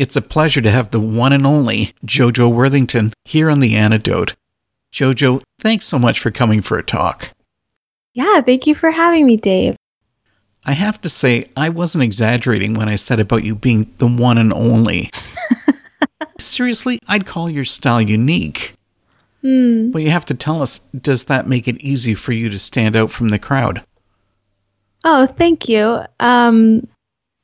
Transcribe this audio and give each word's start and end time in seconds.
It's 0.00 0.16
a 0.16 0.22
pleasure 0.22 0.62
to 0.62 0.70
have 0.70 0.92
the 0.92 0.98
one 0.98 1.34
and 1.34 1.44
only 1.44 1.92
Jojo 2.06 2.50
Worthington 2.50 3.12
here 3.26 3.50
on 3.50 3.60
The 3.60 3.76
Antidote. 3.76 4.34
Jojo, 4.90 5.42
thanks 5.58 5.84
so 5.84 5.98
much 5.98 6.18
for 6.18 6.30
coming 6.30 6.62
for 6.62 6.78
a 6.78 6.82
talk. 6.82 7.32
Yeah, 8.14 8.40
thank 8.40 8.66
you 8.66 8.74
for 8.74 8.92
having 8.92 9.26
me, 9.26 9.36
Dave. 9.36 9.76
I 10.64 10.72
have 10.72 11.02
to 11.02 11.10
say, 11.10 11.50
I 11.54 11.68
wasn't 11.68 12.04
exaggerating 12.04 12.72
when 12.72 12.88
I 12.88 12.94
said 12.94 13.20
about 13.20 13.44
you 13.44 13.54
being 13.54 13.92
the 13.98 14.08
one 14.08 14.38
and 14.38 14.54
only. 14.54 15.10
Seriously, 16.38 16.98
I'd 17.06 17.26
call 17.26 17.50
your 17.50 17.66
style 17.66 18.00
unique. 18.00 18.72
Hmm. 19.42 19.90
But 19.90 20.00
you 20.00 20.08
have 20.08 20.24
to 20.26 20.34
tell 20.34 20.62
us 20.62 20.78
does 20.78 21.24
that 21.24 21.46
make 21.46 21.68
it 21.68 21.78
easy 21.82 22.14
for 22.14 22.32
you 22.32 22.48
to 22.48 22.58
stand 22.58 22.96
out 22.96 23.10
from 23.10 23.28
the 23.28 23.38
crowd? 23.38 23.82
Oh, 25.04 25.26
thank 25.26 25.68
you. 25.68 26.00
Um, 26.20 26.88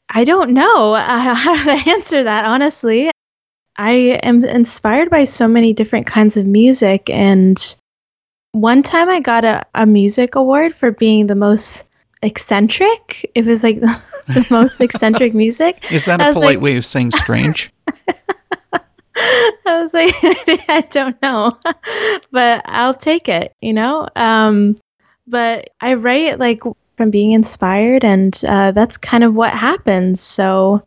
I 0.09 0.25
don't 0.25 0.51
know 0.51 0.95
uh, 0.95 1.35
how 1.35 1.65
to 1.65 1.91
answer 1.91 2.25
that, 2.25 2.45
honestly. 2.45 3.11
I 3.77 4.19
am 4.23 4.45
inspired 4.45 5.11
by 5.11 5.25
so 5.25 5.47
many 5.47 5.73
different 5.73 6.07
kinds 6.07 6.37
of 6.37 6.47
music. 6.47 7.11
And 7.11 7.59
one 8.53 8.83
time 8.83 9.09
I 9.09 9.21
got 9.21 9.45
a, 9.45 9.65
a 9.75 9.85
music 9.85 10.35
award 10.35 10.75
for 10.75 10.91
being 10.91 11.27
the 11.27 11.35
most 11.35 11.87
eccentric. 12.23 13.31
It 13.35 13.45
was 13.45 13.63
like 13.63 13.81
the, 13.81 14.03
the 14.29 14.47
most 14.51 14.81
eccentric 14.81 15.35
music. 15.45 15.93
Is 15.93 16.07
that 16.07 16.21
a 16.21 16.33
polite 16.33 16.57
like, 16.57 16.61
way 16.61 16.77
of 16.77 16.85
saying 16.85 17.11
strange? 17.13 17.71
I 19.67 19.81
was 19.81 19.93
like, 19.95 20.15
I 20.69 20.87
don't 20.91 21.21
know, 21.23 21.59
but 22.31 22.63
I'll 22.67 22.95
take 22.95 23.29
it, 23.29 23.55
you 23.61 23.73
know? 23.73 24.09
Um, 24.15 24.77
but 25.27 25.71
I 25.81 25.95
write 25.95 26.39
like 26.39 26.63
from 26.97 27.11
being 27.11 27.33
inspired, 27.33 28.05
and 28.05 28.41
uh, 28.47 28.73
that's 28.73 28.97
kind 28.97 29.25
of 29.25 29.35
what 29.35 29.53
happens. 29.53 30.21
So, 30.21 30.87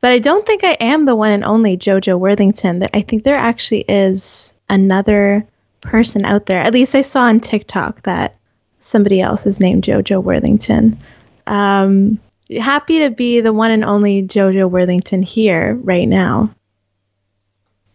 but 0.00 0.12
I 0.12 0.18
don't 0.18 0.46
think 0.46 0.64
I 0.64 0.76
am 0.80 1.04
the 1.04 1.16
one 1.16 1.32
and 1.32 1.44
only 1.44 1.76
JoJo 1.76 2.18
Worthington. 2.18 2.86
I 2.94 3.02
think 3.02 3.24
there 3.24 3.36
actually 3.36 3.84
is 3.88 4.54
another 4.68 5.46
person 5.80 6.24
out 6.24 6.46
there. 6.46 6.58
At 6.58 6.72
least 6.72 6.94
I 6.94 7.02
saw 7.02 7.22
on 7.22 7.40
TikTok 7.40 8.02
that 8.02 8.36
somebody 8.80 9.20
else 9.20 9.46
is 9.46 9.60
named 9.60 9.84
JoJo 9.84 10.22
Worthington. 10.22 10.98
Um, 11.46 12.20
happy 12.60 13.00
to 13.00 13.10
be 13.10 13.40
the 13.40 13.52
one 13.52 13.70
and 13.70 13.84
only 13.84 14.22
JoJo 14.22 14.70
Worthington 14.70 15.22
here 15.22 15.74
right 15.82 16.08
now. 16.08 16.54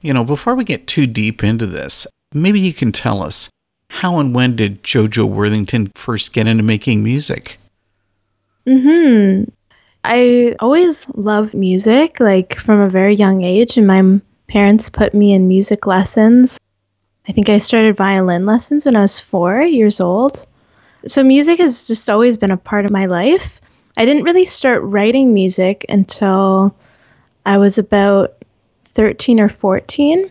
You 0.01 0.13
know, 0.13 0.23
before 0.23 0.55
we 0.55 0.63
get 0.63 0.87
too 0.87 1.07
deep 1.07 1.43
into 1.43 1.65
this, 1.65 2.07
maybe 2.33 2.59
you 2.59 2.73
can 2.73 2.91
tell 2.91 3.21
us 3.21 3.49
how 3.89 4.19
and 4.19 4.33
when 4.33 4.55
did 4.55 4.83
JoJo 4.83 5.25
Worthington 5.25 5.91
first 5.95 6.33
get 6.33 6.47
into 6.47 6.63
making 6.63 7.03
music? 7.03 7.57
Hmm. 8.65 9.43
I 10.03 10.55
always 10.59 11.07
loved 11.15 11.53
music, 11.53 12.19
like 12.19 12.55
from 12.55 12.79
a 12.79 12.89
very 12.89 13.15
young 13.15 13.43
age, 13.43 13.77
and 13.77 13.87
my 13.87 14.21
parents 14.47 14.89
put 14.89 15.13
me 15.13 15.33
in 15.33 15.47
music 15.47 15.85
lessons. 15.85 16.57
I 17.27 17.31
think 17.31 17.49
I 17.49 17.57
started 17.57 17.97
violin 17.97 18.45
lessons 18.45 18.85
when 18.85 18.95
I 18.95 19.01
was 19.01 19.19
four 19.19 19.61
years 19.61 19.99
old. 19.99 20.45
So 21.05 21.23
music 21.23 21.59
has 21.59 21.87
just 21.87 22.09
always 22.09 22.37
been 22.37 22.51
a 22.51 22.57
part 22.57 22.85
of 22.85 22.91
my 22.91 23.05
life. 23.05 23.59
I 23.97 24.05
didn't 24.05 24.23
really 24.23 24.45
start 24.45 24.81
writing 24.83 25.33
music 25.33 25.85
until 25.89 26.75
I 27.45 27.57
was 27.57 27.77
about 27.77 28.43
13 28.85 29.39
or 29.39 29.49
14. 29.49 30.29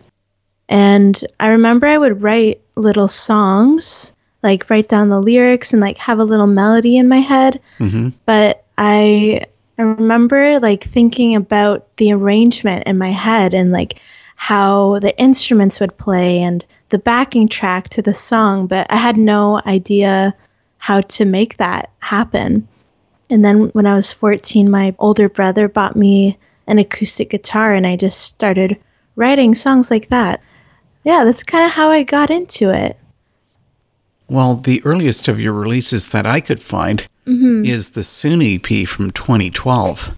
And 0.67 1.23
I 1.39 1.47
remember 1.47 1.87
I 1.87 1.97
would 1.97 2.21
write 2.21 2.58
little 2.79 3.07
songs, 3.07 4.13
like 4.43 4.69
write 4.69 4.87
down 4.87 5.09
the 5.09 5.21
lyrics 5.21 5.73
and 5.73 5.81
like 5.81 5.97
have 5.97 6.19
a 6.19 6.23
little 6.23 6.47
melody 6.47 6.97
in 6.97 7.07
my 7.07 7.19
head. 7.19 7.59
Mm-hmm. 7.79 8.09
But 8.25 8.65
I 8.77 9.45
I 9.77 9.83
remember 9.83 10.59
like 10.59 10.83
thinking 10.83 11.35
about 11.35 11.95
the 11.97 12.11
arrangement 12.11 12.83
in 12.85 12.97
my 12.97 13.11
head 13.11 13.53
and 13.53 13.71
like 13.71 13.99
how 14.35 14.99
the 14.99 15.17
instruments 15.19 15.79
would 15.79 15.97
play 15.97 16.41
and 16.41 16.65
the 16.89 16.97
backing 16.97 17.47
track 17.47 17.89
to 17.89 18.01
the 18.01 18.13
song, 18.13 18.67
but 18.67 18.87
I 18.89 18.97
had 18.97 19.17
no 19.17 19.61
idea 19.65 20.33
how 20.77 21.01
to 21.01 21.25
make 21.25 21.57
that 21.57 21.91
happen. 21.99 22.67
And 23.29 23.45
then 23.45 23.69
when 23.69 23.85
I 23.85 23.95
was 23.95 24.11
14, 24.11 24.69
my 24.69 24.95
older 24.99 25.29
brother 25.29 25.67
bought 25.67 25.95
me 25.95 26.37
an 26.67 26.79
acoustic 26.79 27.29
guitar 27.29 27.73
and 27.73 27.85
I 27.85 27.95
just 27.95 28.21
started 28.21 28.77
writing 29.15 29.55
songs 29.55 29.91
like 29.91 30.09
that. 30.09 30.41
Yeah, 31.03 31.23
that's 31.23 31.43
kind 31.43 31.65
of 31.65 31.71
how 31.71 31.89
I 31.89 32.03
got 32.03 32.29
into 32.29 32.69
it. 32.69 32.97
Well, 34.27 34.55
the 34.55 34.81
earliest 34.85 35.27
of 35.27 35.39
your 35.39 35.53
releases 35.53 36.09
that 36.09 36.27
I 36.27 36.39
could 36.39 36.61
find 36.61 37.07
mm-hmm. 37.25 37.65
is 37.65 37.89
the 37.89 38.03
Soon 38.03 38.41
EP 38.41 38.87
from 38.87 39.11
2012. 39.11 40.17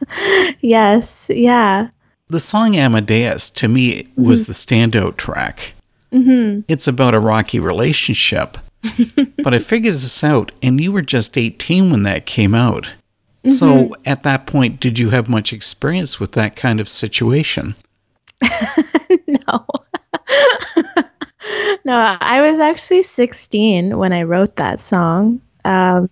yes, 0.60 1.30
yeah. 1.32 1.88
The 2.28 2.40
song 2.40 2.76
Amadeus, 2.76 3.50
to 3.50 3.68
me, 3.68 4.08
was 4.16 4.42
mm-hmm. 4.42 4.52
the 4.52 4.98
standout 4.98 5.16
track. 5.16 5.74
Mm-hmm. 6.12 6.60
It's 6.68 6.88
about 6.88 7.14
a 7.14 7.20
rocky 7.20 7.60
relationship. 7.60 8.56
but 9.42 9.54
I 9.54 9.58
figured 9.58 9.94
this 9.94 10.24
out, 10.24 10.50
and 10.62 10.80
you 10.80 10.92
were 10.92 11.02
just 11.02 11.36
18 11.36 11.90
when 11.90 12.04
that 12.04 12.26
came 12.26 12.54
out. 12.54 12.84
Mm-hmm. 13.44 13.50
So 13.50 13.94
at 14.06 14.22
that 14.22 14.46
point, 14.46 14.80
did 14.80 14.98
you 14.98 15.10
have 15.10 15.28
much 15.28 15.52
experience 15.52 16.18
with 16.18 16.32
that 16.32 16.56
kind 16.56 16.80
of 16.80 16.88
situation? 16.88 17.74
no. 19.26 19.66
No, 21.84 22.16
I 22.20 22.40
was 22.48 22.58
actually 22.58 23.02
16 23.02 23.96
when 23.98 24.12
I 24.12 24.22
wrote 24.22 24.56
that 24.56 24.80
song. 24.80 25.40
Um, 25.64 26.08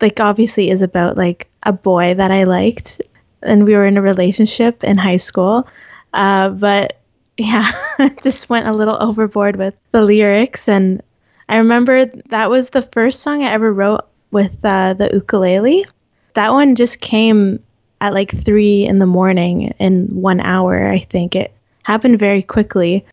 like, 0.00 0.20
obviously, 0.20 0.70
is 0.70 0.82
about 0.82 1.16
like 1.16 1.48
a 1.62 1.72
boy 1.72 2.14
that 2.14 2.30
I 2.30 2.44
liked, 2.44 3.00
and 3.42 3.64
we 3.64 3.74
were 3.74 3.86
in 3.86 3.96
a 3.96 4.02
relationship 4.02 4.84
in 4.84 4.98
high 4.98 5.16
school. 5.16 5.66
Uh, 6.12 6.50
but 6.50 7.00
yeah, 7.38 7.70
just 8.22 8.48
went 8.48 8.66
a 8.66 8.72
little 8.72 8.96
overboard 9.00 9.56
with 9.56 9.74
the 9.92 10.02
lyrics. 10.02 10.68
And 10.68 11.02
I 11.48 11.56
remember 11.58 12.06
that 12.06 12.50
was 12.50 12.70
the 12.70 12.82
first 12.82 13.20
song 13.20 13.42
I 13.42 13.52
ever 13.52 13.72
wrote 13.72 14.06
with 14.30 14.56
uh, 14.64 14.94
the 14.94 15.10
ukulele. 15.12 15.86
That 16.34 16.52
one 16.52 16.74
just 16.74 17.00
came 17.00 17.62
at 18.00 18.14
like 18.14 18.30
three 18.30 18.84
in 18.84 18.98
the 18.98 19.06
morning 19.06 19.74
in 19.78 20.08
one 20.20 20.40
hour, 20.40 20.88
I 20.88 20.98
think. 20.98 21.34
It 21.36 21.52
happened 21.82 22.18
very 22.18 22.42
quickly. 22.42 23.04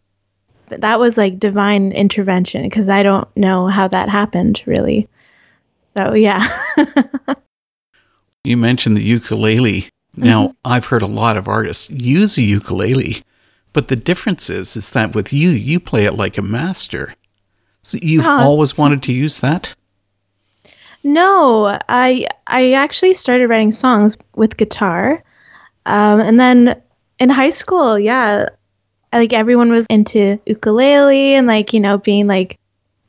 That 0.80 1.00
was 1.00 1.18
like 1.18 1.40
divine 1.40 1.92
intervention 1.92 2.64
because 2.64 2.90
I 2.90 3.04
don't 3.04 3.28
know 3.36 3.68
how 3.68 3.88
that 3.90 4.10
happened 4.10 4.62
really. 4.66 5.08
So, 5.82 6.14
yeah. 6.14 6.48
you 8.44 8.58
mentioned 8.58 8.98
the 8.98 9.04
ukulele. 9.04 9.90
Now, 10.16 10.48
mm-hmm. 10.48 10.54
I've 10.66 10.86
heard 10.86 11.02
a 11.02 11.08
lot 11.08 11.38
of 11.38 11.48
artists 11.48 11.90
use 11.90 12.38
a 12.38 12.42
ukulele 12.42 13.24
but 13.74 13.88
the 13.88 13.96
difference 13.96 14.50
is, 14.50 14.78
is 14.78 14.92
that 14.92 15.16
with 15.16 15.34
you, 15.34 15.50
you 15.50 15.80
play 15.80 16.06
it 16.06 16.14
like 16.14 16.38
a 16.38 16.44
master. 16.44 17.16
So 17.82 17.98
you've 18.02 18.28
oh. 18.28 18.38
always 18.38 18.78
wanted 18.78 19.04
to 19.04 19.12
use 19.12 19.40
that? 19.42 19.76
No, 21.04 21.78
I 21.90 22.28
I 22.48 22.74
actually 22.74 23.14
started 23.16 23.50
writing 23.50 23.72
songs 23.72 24.16
with 24.36 24.56
guitar, 24.56 25.22
um, 25.86 26.22
and 26.22 26.40
then 26.40 26.82
in 27.20 27.30
high 27.30 27.50
school, 27.50 28.00
yeah, 28.00 28.46
like 29.18 29.34
everyone 29.34 29.72
was 29.72 29.85
into 29.90 30.40
ukulele 30.46 31.35
and 31.35 31.47
like 31.47 31.74
you 31.74 31.79
know 31.79 31.97
being 31.97 32.28
like 32.28 32.59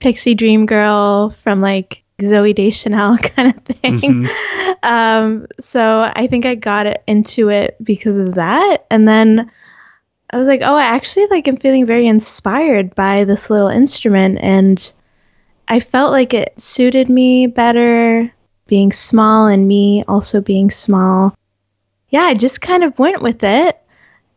pixie 0.00 0.34
dream 0.34 0.66
girl 0.66 1.31
from 1.31 1.60
like 1.60 2.03
Zooey 2.20 2.54
Deschanel 2.54 3.19
kind 3.22 3.54
of 3.56 3.65
thing. 3.65 4.00
Mm-hmm. 4.00 4.26
Um, 4.82 5.47
so 5.59 6.12
I 6.15 6.26
think 6.26 6.44
I 6.44 6.56
got 6.56 6.87
into 7.06 7.48
it 7.48 7.75
because 7.82 8.19
of 8.19 8.34
that, 8.34 8.84
and 8.91 9.09
then 9.09 9.50
I 10.28 10.37
was 10.37 10.47
like, 10.47 10.60
oh, 10.62 10.76
I 10.76 10.82
actually 10.82 11.26
like 11.28 11.48
am 11.48 11.56
feeling 11.56 11.87
very 11.87 12.06
inspired 12.06 12.94
by 12.94 13.25
this 13.25 13.48
little 13.48 13.69
instrument 13.69 14.41
and 14.42 14.92
I 15.69 15.81
felt 15.81 16.10
like 16.12 16.34
it 16.34 16.60
suited 16.60 17.09
me 17.09 17.47
better 17.47 18.32
being 18.66 18.92
small 18.92 19.47
and 19.47 19.69
me 19.69 20.04
also 20.09 20.41
being 20.41 20.71
small. 20.71 21.36
Yeah, 22.09 22.22
I 22.22 22.34
just 22.34 22.60
kind 22.60 22.84
of 22.84 22.98
went 22.98 23.22
with 23.22 23.44
it 23.44 23.81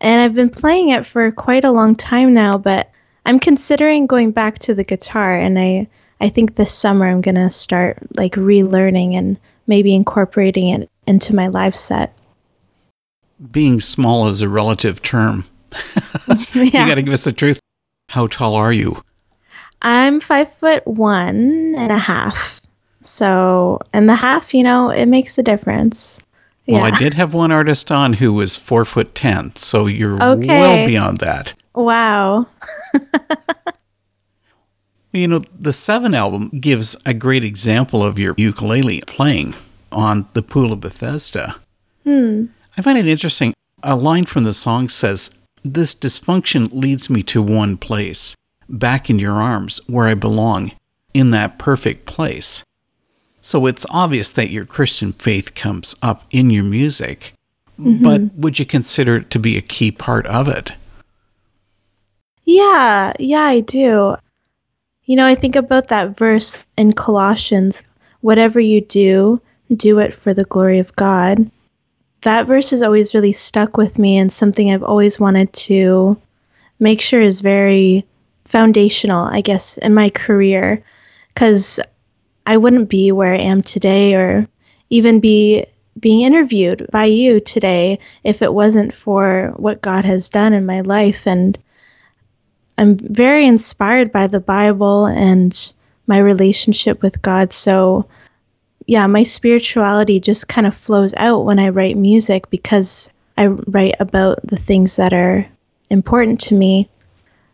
and 0.02 0.22
I've 0.22 0.36
been 0.36 0.50
playing 0.50 0.90
it 0.90 1.06
for 1.06 1.32
quite 1.32 1.66
a 1.66 1.72
long 1.72 1.96
time 1.96 2.34
now, 2.34 2.54
but 2.54 2.92
I'm 3.26 3.40
considering 3.40 4.08
going 4.08 4.32
back 4.32 4.60
to 4.60 4.74
the 4.74 4.84
guitar 4.84 5.38
and 5.38 5.60
I 5.60 5.88
I 6.20 6.30
think 6.30 6.56
this 6.56 6.74
summer 6.74 7.08
I'm 7.08 7.22
going 7.22 7.36
to 7.36 7.50
start 7.50 8.00
like 8.16 8.34
relearning 8.34 9.14
and 9.14 9.38
maybe 9.68 9.94
incorporating 9.94 10.70
it 10.70 10.90
into 11.06 11.36
my 11.36 11.48
live 11.48 11.76
set. 11.76 12.14
Being 13.52 13.80
small 13.80 14.28
is 14.28 14.42
a 14.42 14.50
relative 14.50 15.02
term. 15.04 15.46
yeah. 16.54 16.64
You 16.64 16.72
got 16.72 16.96
to 16.96 17.04
give 17.04 17.14
us 17.14 17.26
the 17.26 17.34
truth. 17.34 17.60
How 18.10 18.26
tall 18.28 18.56
are 18.56 18.74
you? 18.74 19.02
I'm 19.82 20.20
five 20.20 20.52
foot 20.52 20.88
one 20.88 21.76
and 21.78 21.92
a 21.92 21.98
half. 21.98 22.62
So, 23.02 23.80
and 23.94 24.10
the 24.10 24.16
half, 24.16 24.54
you 24.54 24.64
know, 24.64 24.90
it 24.90 25.06
makes 25.06 25.38
a 25.38 25.44
difference. 25.44 26.20
Well, 26.68 26.82
yeah. 26.82 26.96
I 26.96 27.00
did 27.00 27.14
have 27.14 27.34
one 27.34 27.52
artist 27.52 27.92
on 27.92 28.14
who 28.14 28.34
was 28.34 28.56
four 28.56 28.84
foot 28.84 29.16
ten, 29.16 29.56
so 29.56 29.86
you're 29.86 30.22
okay. 30.22 30.48
well 30.48 30.86
beyond 30.86 31.20
that. 31.20 31.54
Wow. 31.74 32.48
you 35.12 35.28
know, 35.28 35.40
the 35.58 35.74
Seven 35.74 36.14
album 36.14 36.50
gives 36.60 36.98
a 37.06 37.14
great 37.14 37.44
example 37.44 38.04
of 38.04 38.20
your 38.20 38.36
ukulele 38.38 39.02
playing 39.08 39.54
on 39.92 40.28
the 40.34 40.42
Pool 40.42 40.74
of 40.74 40.82
Bethesda. 40.82 41.56
Hmm. 42.04 42.46
I 42.78 42.82
find 42.82 42.98
it 42.98 43.08
interesting 43.08 43.54
A 43.84 43.96
line 43.96 44.26
from 44.26 44.44
the 44.44 44.54
song 44.54 44.90
says, 44.90 45.32
This 45.64 45.96
dysfunction 45.96 46.70
leads 46.72 47.10
me 47.10 47.24
to 47.24 47.42
one 47.42 47.78
place, 47.78 48.36
back 48.68 49.10
in 49.10 49.20
your 49.20 49.34
arms, 49.34 49.80
where 49.88 50.08
I 50.08 50.14
belong, 50.14 50.74
in 51.14 51.32
that 51.32 51.58
perfect 51.58 52.06
place. 52.06 52.64
So 53.42 53.66
it's 53.66 53.86
obvious 53.90 54.32
that 54.32 54.50
your 54.50 54.66
Christian 54.66 55.14
faith 55.14 55.56
comes 55.56 55.96
up 56.02 56.24
in 56.32 56.50
your 56.50 56.64
music, 56.64 57.34
mm-hmm. 57.80 58.04
but 58.04 58.34
would 58.36 58.60
you 58.60 58.66
consider 58.66 59.18
it 59.18 59.30
to 59.32 59.40
be 59.40 59.58
a 59.58 59.62
key 59.62 59.92
part 59.92 60.26
of 60.28 60.48
it? 60.48 60.74
Yeah, 62.46 63.14
yeah, 63.20 63.44
I 63.44 63.60
do. 63.62 64.16
You 65.06 65.16
know, 65.16 65.26
I 65.26 65.36
think 65.36 65.56
about 65.56 65.90
that 65.90 66.18
verse 66.18 66.66
in 66.78 66.94
Colossians 66.94 67.84
whatever 68.22 68.60
you 68.60 68.82
do, 68.82 69.42
do 69.76 70.00
it 70.00 70.14
for 70.14 70.34
the 70.34 70.44
glory 70.46 70.80
of 70.80 70.96
God. 70.96 71.50
That 72.24 72.48
verse 72.48 72.72
has 72.72 72.84
always 72.84 73.14
really 73.14 73.34
stuck 73.34 73.78
with 73.78 74.00
me 74.00 74.18
and 74.18 74.32
something 74.32 74.72
I've 74.72 74.84
always 74.84 75.20
wanted 75.20 75.54
to 75.54 76.20
make 76.80 77.02
sure 77.02 77.22
is 77.22 77.42
very 77.42 78.06
foundational, 78.46 79.26
I 79.26 79.42
guess, 79.42 79.78
in 79.78 79.94
my 79.94 80.10
career. 80.10 80.84
Because 81.34 81.80
I 82.48 82.56
wouldn't 82.56 82.88
be 82.88 83.12
where 83.12 83.34
I 83.34 83.40
am 83.40 83.62
today 83.62 84.16
or 84.16 84.48
even 84.90 85.20
be 85.20 85.66
being 86.00 86.22
interviewed 86.22 86.88
by 86.92 87.04
you 87.04 87.42
today 87.42 88.00
if 88.24 88.42
it 88.42 88.54
wasn't 88.54 88.94
for 88.94 89.54
what 89.58 89.82
God 89.82 90.06
has 90.06 90.30
done 90.30 90.54
in 90.54 90.66
my 90.66 90.80
life. 90.80 91.28
And 91.28 91.60
I'm 92.78 92.96
very 92.98 93.46
inspired 93.46 94.14
by 94.14 94.28
the 94.28 94.40
Bible 94.40 95.08
and 95.08 95.74
my 96.08 96.20
relationship 96.20 97.02
with 97.02 97.22
God. 97.22 97.52
So, 97.52 98.08
yeah, 98.86 99.08
my 99.08 99.24
spirituality 99.24 100.22
just 100.22 100.48
kind 100.48 100.66
of 100.66 100.74
flows 100.74 101.14
out 101.18 101.44
when 101.44 101.60
I 101.60 101.68
write 101.68 101.98
music 101.98 102.50
because 102.50 103.10
I 103.38 103.48
write 103.48 103.96
about 104.00 104.40
the 104.48 104.56
things 104.56 104.96
that 104.96 105.12
are 105.12 105.46
important 105.90 106.40
to 106.42 106.56
me. 106.56 106.88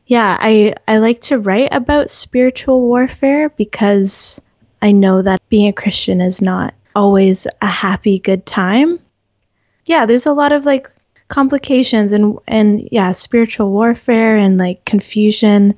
Yeah, 0.06 0.38
I, 0.40 0.76
I 0.88 1.00
like 1.00 1.22
to 1.22 1.40
write 1.40 1.74
about 1.74 2.12
spiritual 2.12 2.82
warfare 2.82 3.50
because 3.50 4.40
I 4.84 4.92
know 4.92 5.22
that 5.22 5.42
being 5.48 5.70
a 5.70 5.74
Christian 5.74 6.20
is 6.20 6.42
not 6.42 6.74
always 6.94 7.48
a 7.62 7.68
happy, 7.68 8.20
good 8.20 8.46
time. 8.46 9.00
Yeah, 9.86 10.06
there's 10.06 10.26
a 10.26 10.34
lot 10.34 10.52
of 10.52 10.66
like 10.66 10.90
complications 11.30 12.12
and 12.12 12.38
and 12.48 12.88
yeah, 12.92 13.12
spiritual 13.14 13.72
warfare 13.72 14.36
and 14.36 14.58
like 14.58 14.84
confusion 14.84 15.74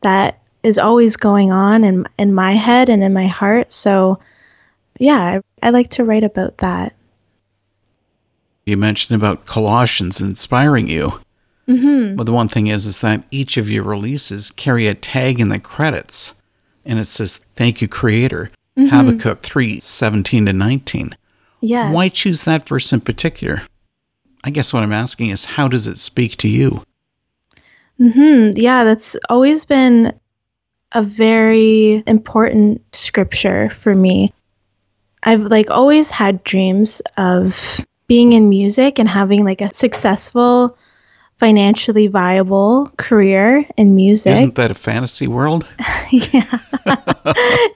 that 0.00 0.40
is 0.62 0.78
always 0.78 1.14
going 1.14 1.52
on 1.52 1.84
in 1.84 2.06
in 2.18 2.32
my 2.32 2.54
head 2.54 2.88
and 2.88 3.04
in 3.04 3.12
my 3.12 3.26
heart. 3.26 3.70
So 3.70 4.18
yeah, 4.98 5.40
I, 5.62 5.66
I 5.66 5.70
like 5.70 5.90
to 5.90 6.04
write 6.04 6.24
about 6.24 6.56
that. 6.58 6.94
You 8.64 8.78
mentioned 8.78 9.20
about 9.20 9.44
Colossians 9.44 10.22
inspiring 10.22 10.88
you. 10.88 11.20
Mm-hmm. 11.68 12.16
Well, 12.16 12.24
the 12.24 12.32
one 12.32 12.48
thing 12.48 12.68
is, 12.68 12.86
is 12.86 13.02
that 13.02 13.24
each 13.30 13.58
of 13.58 13.70
your 13.70 13.84
releases 13.84 14.50
carry 14.50 14.86
a 14.86 14.94
tag 14.94 15.38
in 15.38 15.50
the 15.50 15.58
credits, 15.58 16.37
and 16.88 16.98
it 16.98 17.04
says 17.04 17.44
"Thank 17.54 17.80
you, 17.80 17.86
Creator." 17.86 18.50
Mm-hmm. 18.76 18.88
Habakkuk 18.88 19.42
three 19.42 19.78
seventeen 19.78 20.46
to 20.46 20.52
nineteen. 20.52 21.16
Yes. 21.60 21.94
Why 21.94 22.08
choose 22.08 22.44
that 22.44 22.66
verse 22.66 22.92
in 22.92 23.00
particular? 23.00 23.62
I 24.44 24.50
guess 24.50 24.72
what 24.72 24.84
I'm 24.84 24.92
asking 24.92 25.30
is, 25.30 25.44
how 25.44 25.66
does 25.68 25.88
it 25.88 25.98
speak 25.98 26.36
to 26.38 26.48
you? 26.48 26.82
Hmm. 27.98 28.50
Yeah, 28.54 28.84
that's 28.84 29.16
always 29.28 29.64
been 29.64 30.12
a 30.92 31.02
very 31.02 32.04
important 32.06 32.82
scripture 32.94 33.70
for 33.70 33.94
me. 33.94 34.32
I've 35.24 35.42
like 35.42 35.70
always 35.70 36.08
had 36.10 36.44
dreams 36.44 37.02
of 37.16 37.84
being 38.06 38.32
in 38.32 38.48
music 38.48 39.00
and 39.00 39.08
having 39.08 39.44
like 39.44 39.60
a 39.60 39.74
successful 39.74 40.78
financially 41.38 42.08
viable 42.08 42.90
career 42.96 43.64
in 43.76 43.94
music. 43.94 44.32
Isn't 44.32 44.56
that 44.56 44.70
a 44.70 44.74
fantasy 44.74 45.28
world? 45.28 45.66
yeah. 46.10 46.58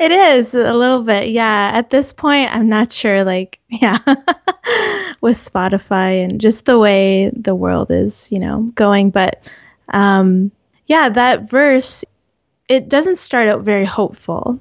it 0.00 0.12
is 0.12 0.54
a 0.54 0.72
little 0.72 1.02
bit. 1.02 1.30
Yeah. 1.30 1.70
At 1.72 1.90
this 1.90 2.12
point, 2.12 2.54
I'm 2.54 2.68
not 2.68 2.92
sure 2.92 3.24
like 3.24 3.60
yeah. 3.68 3.98
with 5.20 5.36
Spotify 5.36 6.24
and 6.24 6.40
just 6.40 6.64
the 6.64 6.78
way 6.78 7.30
the 7.30 7.54
world 7.54 7.90
is, 7.90 8.30
you 8.32 8.40
know, 8.40 8.70
going, 8.74 9.10
but 9.10 9.50
um 9.88 10.50
yeah, 10.86 11.08
that 11.08 11.48
verse 11.48 12.04
it 12.68 12.88
doesn't 12.88 13.18
start 13.18 13.48
out 13.48 13.62
very 13.62 13.84
hopeful. 13.84 14.58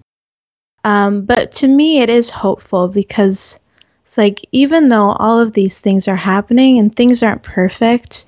Um, 0.84 1.26
but 1.26 1.52
to 1.54 1.68
me, 1.68 2.02
it 2.02 2.10
is 2.10 2.30
hopeful 2.30 2.88
because 2.88 3.60
it's 4.04 4.18
like 4.18 4.46
even 4.52 4.90
though 4.90 5.12
all 5.12 5.40
of 5.40 5.54
these 5.54 5.80
things 5.80 6.08
are 6.08 6.16
happening 6.16 6.80
and 6.80 6.94
things 6.94 7.24
aren't 7.24 7.44
perfect, 7.44 8.26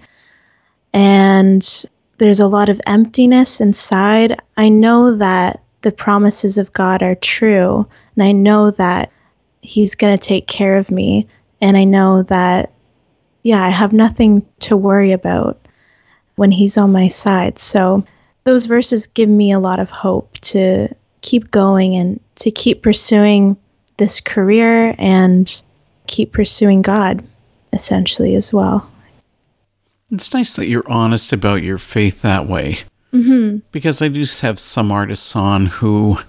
and 0.93 1.85
there's 2.17 2.39
a 2.39 2.47
lot 2.47 2.69
of 2.69 2.79
emptiness 2.85 3.59
inside, 3.59 4.39
I 4.57 4.69
know 4.69 5.15
that 5.17 5.61
the 5.81 5.91
promises 5.91 6.57
of 6.57 6.71
God 6.73 7.03
are 7.03 7.15
true, 7.15 7.85
and 8.15 8.23
I 8.23 8.31
know 8.31 8.71
that 8.71 9.11
He's 9.61 9.95
going 9.95 10.17
to 10.17 10.27
take 10.27 10.47
care 10.47 10.77
of 10.77 10.91
me, 10.91 11.27
and 11.61 11.75
I 11.77 11.83
know 11.83 12.23
that, 12.23 12.71
yeah, 13.43 13.63
I 13.63 13.69
have 13.69 13.93
nothing 13.93 14.45
to 14.59 14.77
worry 14.77 15.11
about 15.11 15.59
when 16.35 16.51
He's 16.51 16.77
on 16.77 16.91
my 16.91 17.07
side. 17.07 17.59
So 17.59 18.05
those 18.43 18.65
verses 18.65 19.07
give 19.07 19.29
me 19.29 19.51
a 19.51 19.59
lot 19.59 19.79
of 19.79 19.89
hope 19.89 20.37
to 20.39 20.89
keep 21.21 21.51
going 21.51 21.95
and 21.95 22.19
to 22.35 22.51
keep 22.51 22.83
pursuing 22.83 23.57
this 23.97 24.19
career 24.19 24.95
and 24.97 25.61
keep 26.07 26.33
pursuing 26.33 26.81
God 26.81 27.25
essentially 27.71 28.35
as 28.35 28.53
well. 28.53 28.89
It's 30.13 30.31
nice 30.31 30.55
that 30.57 30.67
you're 30.67 30.87
honest 30.87 31.33
about 31.33 31.63
your 31.63 31.79
faith 31.79 32.21
that 32.21 32.45
way. 32.45 32.77
Mm-hmm. 33.11 33.57
Because 33.71 33.99
I 33.99 34.09
do 34.09 34.23
have 34.41 34.59
some 34.59 34.91
artists 34.91 35.35
on 35.35 35.65
who 35.65 36.19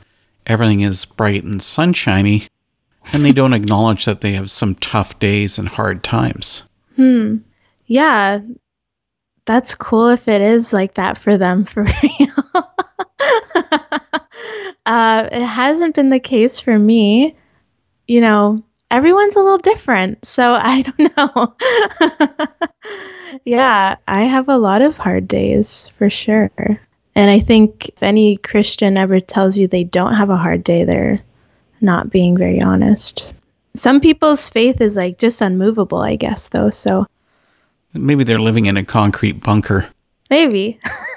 everything 0.47 0.81
is 0.81 1.05
bright 1.05 1.45
and 1.45 1.63
sunshiny, 1.63 2.45
and 3.13 3.23
they 3.23 3.33
don't 3.33 3.53
acknowledge 3.53 4.07
that 4.07 4.23
they 4.23 4.33
have 4.33 4.51
some 4.51 4.75
tough 4.77 5.19
days 5.19 5.59
and 5.59 5.69
hard 5.69 6.03
times. 6.03 6.67
Hmm. 6.97 7.37
Yeah, 7.85 8.41
that's 9.45 9.75
cool 9.75 10.09
if 10.09 10.29
it 10.29 10.41
is 10.41 10.73
like 10.73 10.95
that 10.95 11.19
for 11.19 11.37
them 11.37 11.65
for 11.67 11.83
real. 11.83 12.73
uh, 14.87 15.29
it 15.31 15.45
hasn't 15.45 15.95
been 15.95 16.09
the 16.09 16.21
case 16.21 16.59
for 16.59 16.79
me. 16.79 17.37
You 18.09 18.23
know, 18.23 18.63
everyone's 18.91 19.37
a 19.37 19.41
little 19.41 19.59
different, 19.59 20.25
so 20.25 20.55
I 20.59 20.81
don't 20.81 21.17
know. 21.19 21.55
yeah, 23.45 23.97
I 24.07 24.25
have 24.25 24.49
a 24.49 24.59
lot 24.59 24.83
of 24.83 24.97
hard 24.97 25.29
days 25.29 25.89
for 25.97 26.11
sure. 26.11 26.51
And 27.15 27.31
I 27.31 27.41
think 27.41 27.89
if 27.89 28.03
any 28.03 28.37
Christian 28.37 28.99
ever 28.99 29.21
tells 29.21 29.57
you 29.57 29.69
they 29.69 29.85
don't 29.85 30.15
have 30.15 30.31
a 30.31 30.37
hard 30.37 30.65
day, 30.65 30.85
they're 30.85 31.21
not 31.81 32.11
being 32.11 32.37
very 32.37 32.61
honest. 32.61 33.33
Some 33.77 34.01
people's 34.01 34.49
faith 34.49 34.81
is 34.81 34.97
like 34.97 35.19
just 35.19 35.41
unmovable, 35.41 35.99
I 35.99 36.17
guess, 36.17 36.49
though. 36.49 36.71
So 36.71 37.07
Maybe 37.95 38.25
they're 38.25 38.41
living 38.41 38.67
in 38.67 38.77
a 38.77 38.85
concrete 38.85 39.41
bunker. 39.41 39.89
Maybe. 40.29 40.81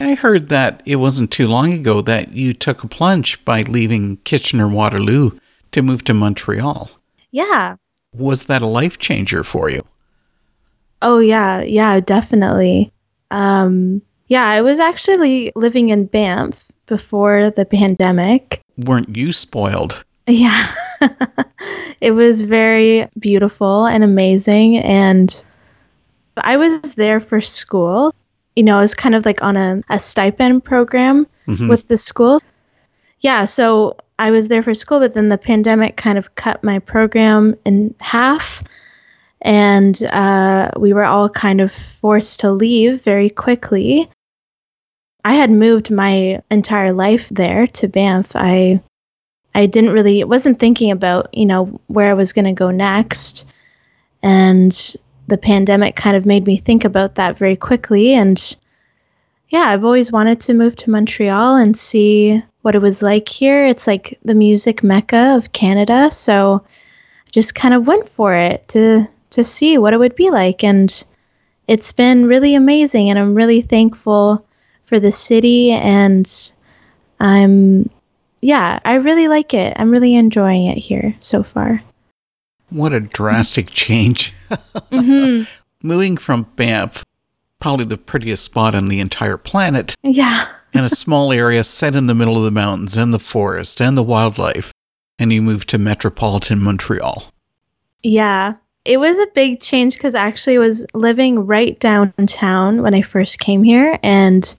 I 0.00 0.14
heard 0.14 0.48
that 0.48 0.82
it 0.86 0.96
wasn't 0.96 1.30
too 1.30 1.46
long 1.46 1.74
ago 1.74 2.00
that 2.00 2.32
you 2.32 2.54
took 2.54 2.82
a 2.82 2.88
plunge 2.88 3.44
by 3.44 3.60
leaving 3.62 4.16
Kitchener 4.18 4.66
Waterloo 4.66 5.32
to 5.72 5.82
move 5.82 6.04
to 6.04 6.14
Montreal. 6.14 6.90
Yeah. 7.30 7.76
Was 8.16 8.46
that 8.46 8.62
a 8.62 8.66
life 8.66 8.98
changer 8.98 9.44
for 9.44 9.68
you? 9.68 9.84
Oh 11.02 11.18
yeah, 11.18 11.62
yeah, 11.62 12.00
definitely. 12.00 12.92
Um 13.30 14.02
yeah, 14.28 14.46
I 14.46 14.62
was 14.62 14.78
actually 14.78 15.50
living 15.56 15.88
in 15.88 16.06
Banff 16.06 16.70
before 16.86 17.50
the 17.50 17.64
pandemic. 17.64 18.62
Weren't 18.76 19.16
you 19.16 19.32
spoiled? 19.32 20.04
Yeah. 20.26 20.72
it 22.00 22.12
was 22.12 22.42
very 22.42 23.08
beautiful 23.18 23.86
and 23.86 24.04
amazing. 24.04 24.78
And 24.78 25.44
I 26.36 26.56
was 26.56 26.94
there 26.94 27.20
for 27.20 27.40
school. 27.40 28.12
You 28.56 28.62
know, 28.62 28.78
I 28.78 28.80
was 28.80 28.94
kind 28.94 29.14
of 29.14 29.24
like 29.24 29.42
on 29.42 29.56
a, 29.56 29.82
a 29.88 29.98
stipend 29.98 30.64
program 30.64 31.26
mm-hmm. 31.46 31.68
with 31.68 31.88
the 31.88 31.98
school. 31.98 32.40
Yeah. 33.20 33.44
So 33.44 33.96
I 34.18 34.30
was 34.30 34.48
there 34.48 34.62
for 34.62 34.74
school, 34.74 35.00
but 35.00 35.14
then 35.14 35.28
the 35.28 35.38
pandemic 35.38 35.96
kind 35.96 36.18
of 36.18 36.34
cut 36.34 36.62
my 36.62 36.78
program 36.78 37.56
in 37.64 37.94
half. 38.00 38.62
And 39.42 40.02
uh, 40.04 40.70
we 40.78 40.92
were 40.92 41.04
all 41.04 41.28
kind 41.28 41.60
of 41.60 41.72
forced 41.72 42.40
to 42.40 42.52
leave 42.52 43.02
very 43.02 43.30
quickly. 43.30 44.10
I 45.24 45.34
had 45.34 45.50
moved 45.50 45.90
my 45.90 46.42
entire 46.50 46.92
life 46.92 47.28
there 47.30 47.66
to 47.66 47.88
Banff. 47.88 48.34
I 48.34 48.80
I 49.54 49.66
didn't 49.66 49.90
really 49.90 50.22
wasn't 50.24 50.60
thinking 50.60 50.90
about, 50.92 51.34
you 51.34 51.44
know, 51.44 51.80
where 51.88 52.10
I 52.10 52.14
was 52.14 52.32
going 52.32 52.44
to 52.44 52.52
go 52.52 52.70
next. 52.70 53.46
And 54.22 54.72
the 55.26 55.38
pandemic 55.38 55.96
kind 55.96 56.16
of 56.16 56.26
made 56.26 56.46
me 56.46 56.56
think 56.56 56.84
about 56.84 57.16
that 57.16 57.38
very 57.38 57.56
quickly 57.56 58.14
and 58.14 58.56
yeah, 59.50 59.64
I've 59.66 59.84
always 59.84 60.12
wanted 60.12 60.40
to 60.42 60.54
move 60.54 60.76
to 60.76 60.90
Montreal 60.90 61.56
and 61.56 61.76
see 61.76 62.42
what 62.62 62.76
it 62.76 62.82
was 62.82 63.02
like 63.02 63.28
here. 63.28 63.66
It's 63.66 63.86
like 63.86 64.18
the 64.24 64.34
music 64.34 64.82
mecca 64.82 65.34
of 65.36 65.52
Canada, 65.52 66.08
so 66.12 66.64
just 67.32 67.54
kind 67.54 67.74
of 67.74 67.86
went 67.86 68.08
for 68.08 68.32
it 68.32 68.68
to 68.68 69.08
to 69.30 69.44
see 69.44 69.78
what 69.78 69.94
it 69.94 69.98
would 69.98 70.14
be 70.14 70.30
like. 70.30 70.64
And 70.64 71.04
it's 71.68 71.92
been 71.92 72.26
really 72.26 72.54
amazing. 72.54 73.10
And 73.10 73.18
I'm 73.18 73.34
really 73.34 73.62
thankful 73.62 74.46
for 74.84 74.98
the 74.98 75.12
city. 75.12 75.70
And 75.72 76.52
I'm, 77.20 77.88
yeah, 78.40 78.80
I 78.84 78.94
really 78.94 79.28
like 79.28 79.54
it. 79.54 79.76
I'm 79.76 79.90
really 79.90 80.14
enjoying 80.14 80.66
it 80.66 80.78
here 80.78 81.14
so 81.20 81.42
far. 81.42 81.82
What 82.70 82.92
a 82.92 83.00
drastic 83.00 83.70
change. 83.70 84.32
mm-hmm. 84.50 85.44
Moving 85.82 86.16
from 86.16 86.44
Banff, 86.56 87.04
probably 87.58 87.84
the 87.84 87.96
prettiest 87.96 88.44
spot 88.44 88.74
on 88.74 88.88
the 88.88 89.00
entire 89.00 89.36
planet. 89.36 89.94
Yeah. 90.02 90.46
in 90.72 90.84
a 90.84 90.88
small 90.88 91.32
area 91.32 91.64
set 91.64 91.96
in 91.96 92.06
the 92.06 92.14
middle 92.14 92.36
of 92.36 92.44
the 92.44 92.50
mountains 92.50 92.96
and 92.96 93.12
the 93.12 93.18
forest 93.18 93.80
and 93.80 93.96
the 93.96 94.02
wildlife, 94.02 94.72
and 95.18 95.32
you 95.32 95.42
moved 95.42 95.68
to 95.70 95.78
metropolitan 95.78 96.62
Montreal. 96.62 97.24
Yeah. 98.02 98.54
It 98.90 98.98
was 98.98 99.20
a 99.20 99.26
big 99.36 99.60
change 99.60 99.94
because 99.94 100.16
actually 100.16 100.56
I 100.56 100.58
was 100.58 100.84
living 100.94 101.46
right 101.46 101.78
downtown 101.78 102.82
when 102.82 102.92
I 102.92 103.02
first 103.02 103.38
came 103.38 103.62
here, 103.62 103.96
and 104.02 104.52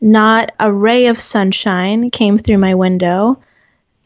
not 0.00 0.50
a 0.58 0.72
ray 0.72 1.06
of 1.06 1.20
sunshine 1.20 2.10
came 2.10 2.36
through 2.36 2.58
my 2.58 2.74
window. 2.74 3.40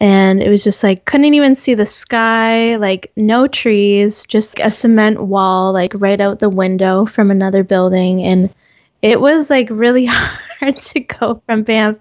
And 0.01 0.43
it 0.43 0.51
was 0.51 0.63
just 0.63 0.83
like, 0.85 1.07
couldn't 1.07 1.33
even 1.33 1.57
see 1.57 1.73
the 1.73 1.87
sky, 1.87 2.77
like, 2.77 3.11
no 3.17 3.47
trees, 3.47 4.27
just 4.27 4.61
a 4.61 4.71
cement 4.71 5.23
wall, 5.23 5.73
like, 5.73 5.93
right 5.95 6.21
out 6.21 6.41
the 6.41 6.51
window 6.51 7.07
from 7.07 7.31
another 7.31 7.65
building. 7.65 8.23
And 8.23 8.55
it 9.01 9.19
was 9.19 9.49
like 9.49 9.71
really 9.71 10.05
hard 10.11 10.83
to 10.83 11.01
go 11.01 11.41
from 11.47 11.63
Banff, 11.63 11.97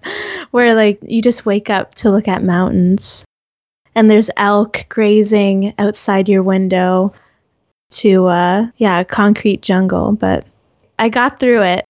where 0.50 0.74
like 0.74 0.98
you 1.00 1.22
just 1.22 1.46
wake 1.46 1.70
up 1.70 1.94
to 1.94 2.10
look 2.10 2.28
at 2.28 2.42
mountains 2.42 3.24
and 3.94 4.10
there's 4.10 4.28
elk 4.36 4.84
grazing 4.90 5.72
outside 5.78 6.28
your 6.28 6.42
window 6.42 7.14
to 7.90 8.26
uh 8.26 8.66
yeah 8.76 9.02
concrete 9.04 9.62
jungle 9.62 10.12
but 10.12 10.46
i 10.98 11.08
got 11.08 11.40
through 11.40 11.62
it 11.62 11.84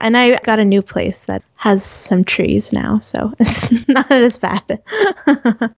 and 0.00 0.16
i 0.16 0.36
got 0.38 0.58
a 0.58 0.64
new 0.64 0.82
place 0.82 1.24
that 1.24 1.42
has 1.54 1.84
some 1.84 2.24
trees 2.24 2.72
now 2.72 2.98
so 3.00 3.32
it's 3.38 3.88
not 3.88 4.10
as 4.10 4.38
bad 4.38 4.82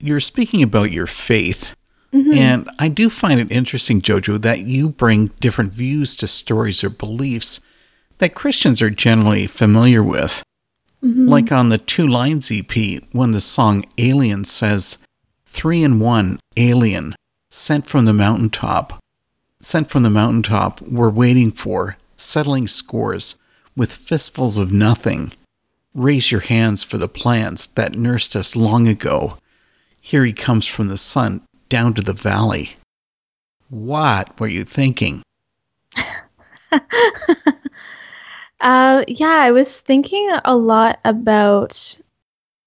you're 0.00 0.20
speaking 0.20 0.62
about 0.62 0.90
your 0.90 1.06
faith 1.06 1.74
mm-hmm. 2.12 2.32
and 2.32 2.68
i 2.78 2.88
do 2.88 3.08
find 3.08 3.40
it 3.40 3.50
interesting 3.50 4.00
jojo 4.00 4.40
that 4.40 4.60
you 4.60 4.88
bring 4.90 5.28
different 5.40 5.72
views 5.72 6.14
to 6.14 6.26
stories 6.26 6.84
or 6.84 6.90
beliefs 6.90 7.60
that 8.18 8.34
christians 8.34 8.82
are 8.82 8.90
generally 8.90 9.46
familiar 9.46 10.02
with 10.02 10.42
mm-hmm. 11.02 11.26
like 11.26 11.50
on 11.50 11.70
the 11.70 11.78
two 11.78 12.06
lines 12.06 12.50
ep 12.52 13.02
when 13.12 13.32
the 13.32 13.40
song 13.40 13.82
alien 13.96 14.44
says 14.44 14.98
three 15.46 15.82
in 15.82 15.98
one 15.98 16.38
alien 16.58 17.14
sent 17.50 17.86
from 17.86 18.04
the 18.04 18.12
mountaintop, 18.12 18.98
sent 19.60 19.90
from 19.90 20.04
the 20.04 20.10
mountaintop, 20.10 20.80
we're 20.82 21.10
waiting 21.10 21.50
for, 21.50 21.96
settling 22.16 22.66
scores 22.68 23.38
with 23.76 23.92
fistfuls 23.92 24.56
of 24.56 24.72
nothing. 24.72 25.32
Raise 25.94 26.30
your 26.30 26.42
hands 26.42 26.84
for 26.84 26.98
the 26.98 27.08
plants 27.08 27.66
that 27.66 27.94
nursed 27.94 28.36
us 28.36 28.54
long 28.54 28.86
ago. 28.86 29.36
Here 30.00 30.24
he 30.24 30.32
comes 30.32 30.66
from 30.66 30.88
the 30.88 30.98
sun 30.98 31.42
down 31.68 31.94
to 31.94 32.02
the 32.02 32.12
valley. 32.12 32.76
What 33.68 34.38
were 34.38 34.46
you 34.46 34.64
thinking? 34.64 35.22
uh, 38.60 39.04
yeah, 39.08 39.26
I 39.26 39.50
was 39.50 39.78
thinking 39.78 40.30
a 40.44 40.56
lot 40.56 41.00
about 41.04 42.00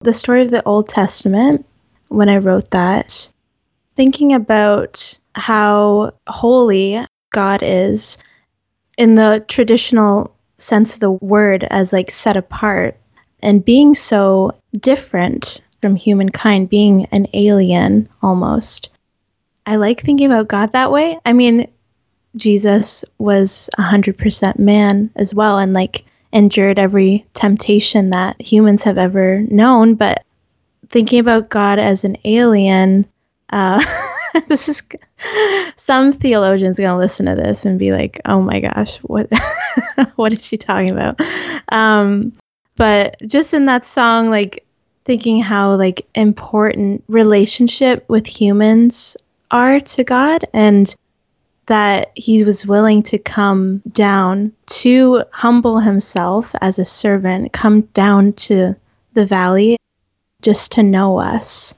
the 0.00 0.12
story 0.12 0.42
of 0.42 0.50
the 0.50 0.62
Old 0.64 0.88
Testament 0.88 1.66
when 2.08 2.28
I 2.28 2.36
wrote 2.36 2.70
that 2.70 3.30
thinking 3.96 4.32
about 4.32 5.18
how 5.34 6.12
holy 6.26 7.04
God 7.30 7.62
is 7.62 8.18
in 8.96 9.14
the 9.14 9.44
traditional 9.48 10.34
sense 10.58 10.94
of 10.94 11.00
the 11.00 11.10
word 11.10 11.64
as 11.64 11.92
like 11.92 12.10
set 12.10 12.36
apart 12.36 12.96
and 13.42 13.64
being 13.64 13.94
so 13.94 14.52
different 14.78 15.60
from 15.80 15.96
humankind, 15.96 16.68
being 16.70 17.06
an 17.06 17.26
alien 17.34 18.08
almost. 18.22 18.90
I 19.66 19.76
like 19.76 20.00
thinking 20.00 20.26
about 20.26 20.48
God 20.48 20.72
that 20.72 20.92
way. 20.92 21.18
I 21.24 21.32
mean, 21.32 21.68
Jesus 22.36 23.04
was 23.18 23.68
100% 23.78 24.58
man 24.58 25.10
as 25.16 25.34
well 25.34 25.58
and 25.58 25.72
like 25.72 26.04
endured 26.32 26.78
every 26.78 27.26
temptation 27.34 28.10
that 28.10 28.40
humans 28.40 28.82
have 28.82 28.98
ever 28.98 29.40
known, 29.42 29.94
but 29.94 30.24
thinking 30.88 31.20
about 31.20 31.48
God 31.48 31.78
as 31.78 32.04
an 32.04 32.16
alien 32.24 33.06
uh, 33.54 33.82
this 34.48 34.68
is 34.68 34.82
some 35.76 36.10
theologians 36.10 36.76
going 36.76 36.90
to 36.90 36.98
listen 36.98 37.26
to 37.26 37.36
this 37.36 37.64
and 37.64 37.78
be 37.78 37.92
like, 37.92 38.20
"Oh 38.24 38.42
my 38.42 38.60
gosh, 38.60 38.96
what 38.98 39.30
what 40.16 40.32
is 40.32 40.44
she 40.44 40.58
talking 40.58 40.90
about?" 40.90 41.20
Um, 41.70 42.32
but 42.76 43.16
just 43.24 43.54
in 43.54 43.66
that 43.66 43.86
song, 43.86 44.28
like 44.28 44.66
thinking 45.04 45.40
how 45.40 45.76
like 45.76 46.06
important 46.16 47.04
relationship 47.06 48.04
with 48.08 48.26
humans 48.26 49.16
are 49.52 49.78
to 49.78 50.02
God 50.02 50.44
and 50.52 50.94
that 51.66 52.10
he 52.16 52.42
was 52.42 52.66
willing 52.66 53.04
to 53.04 53.18
come 53.18 53.82
down 53.92 54.52
to 54.66 55.22
humble 55.30 55.78
himself 55.78 56.52
as 56.60 56.80
a 56.80 56.84
servant, 56.84 57.52
come 57.52 57.82
down 57.94 58.32
to 58.32 58.74
the 59.12 59.24
valley 59.24 59.78
just 60.42 60.72
to 60.72 60.82
know 60.82 61.18
us 61.18 61.76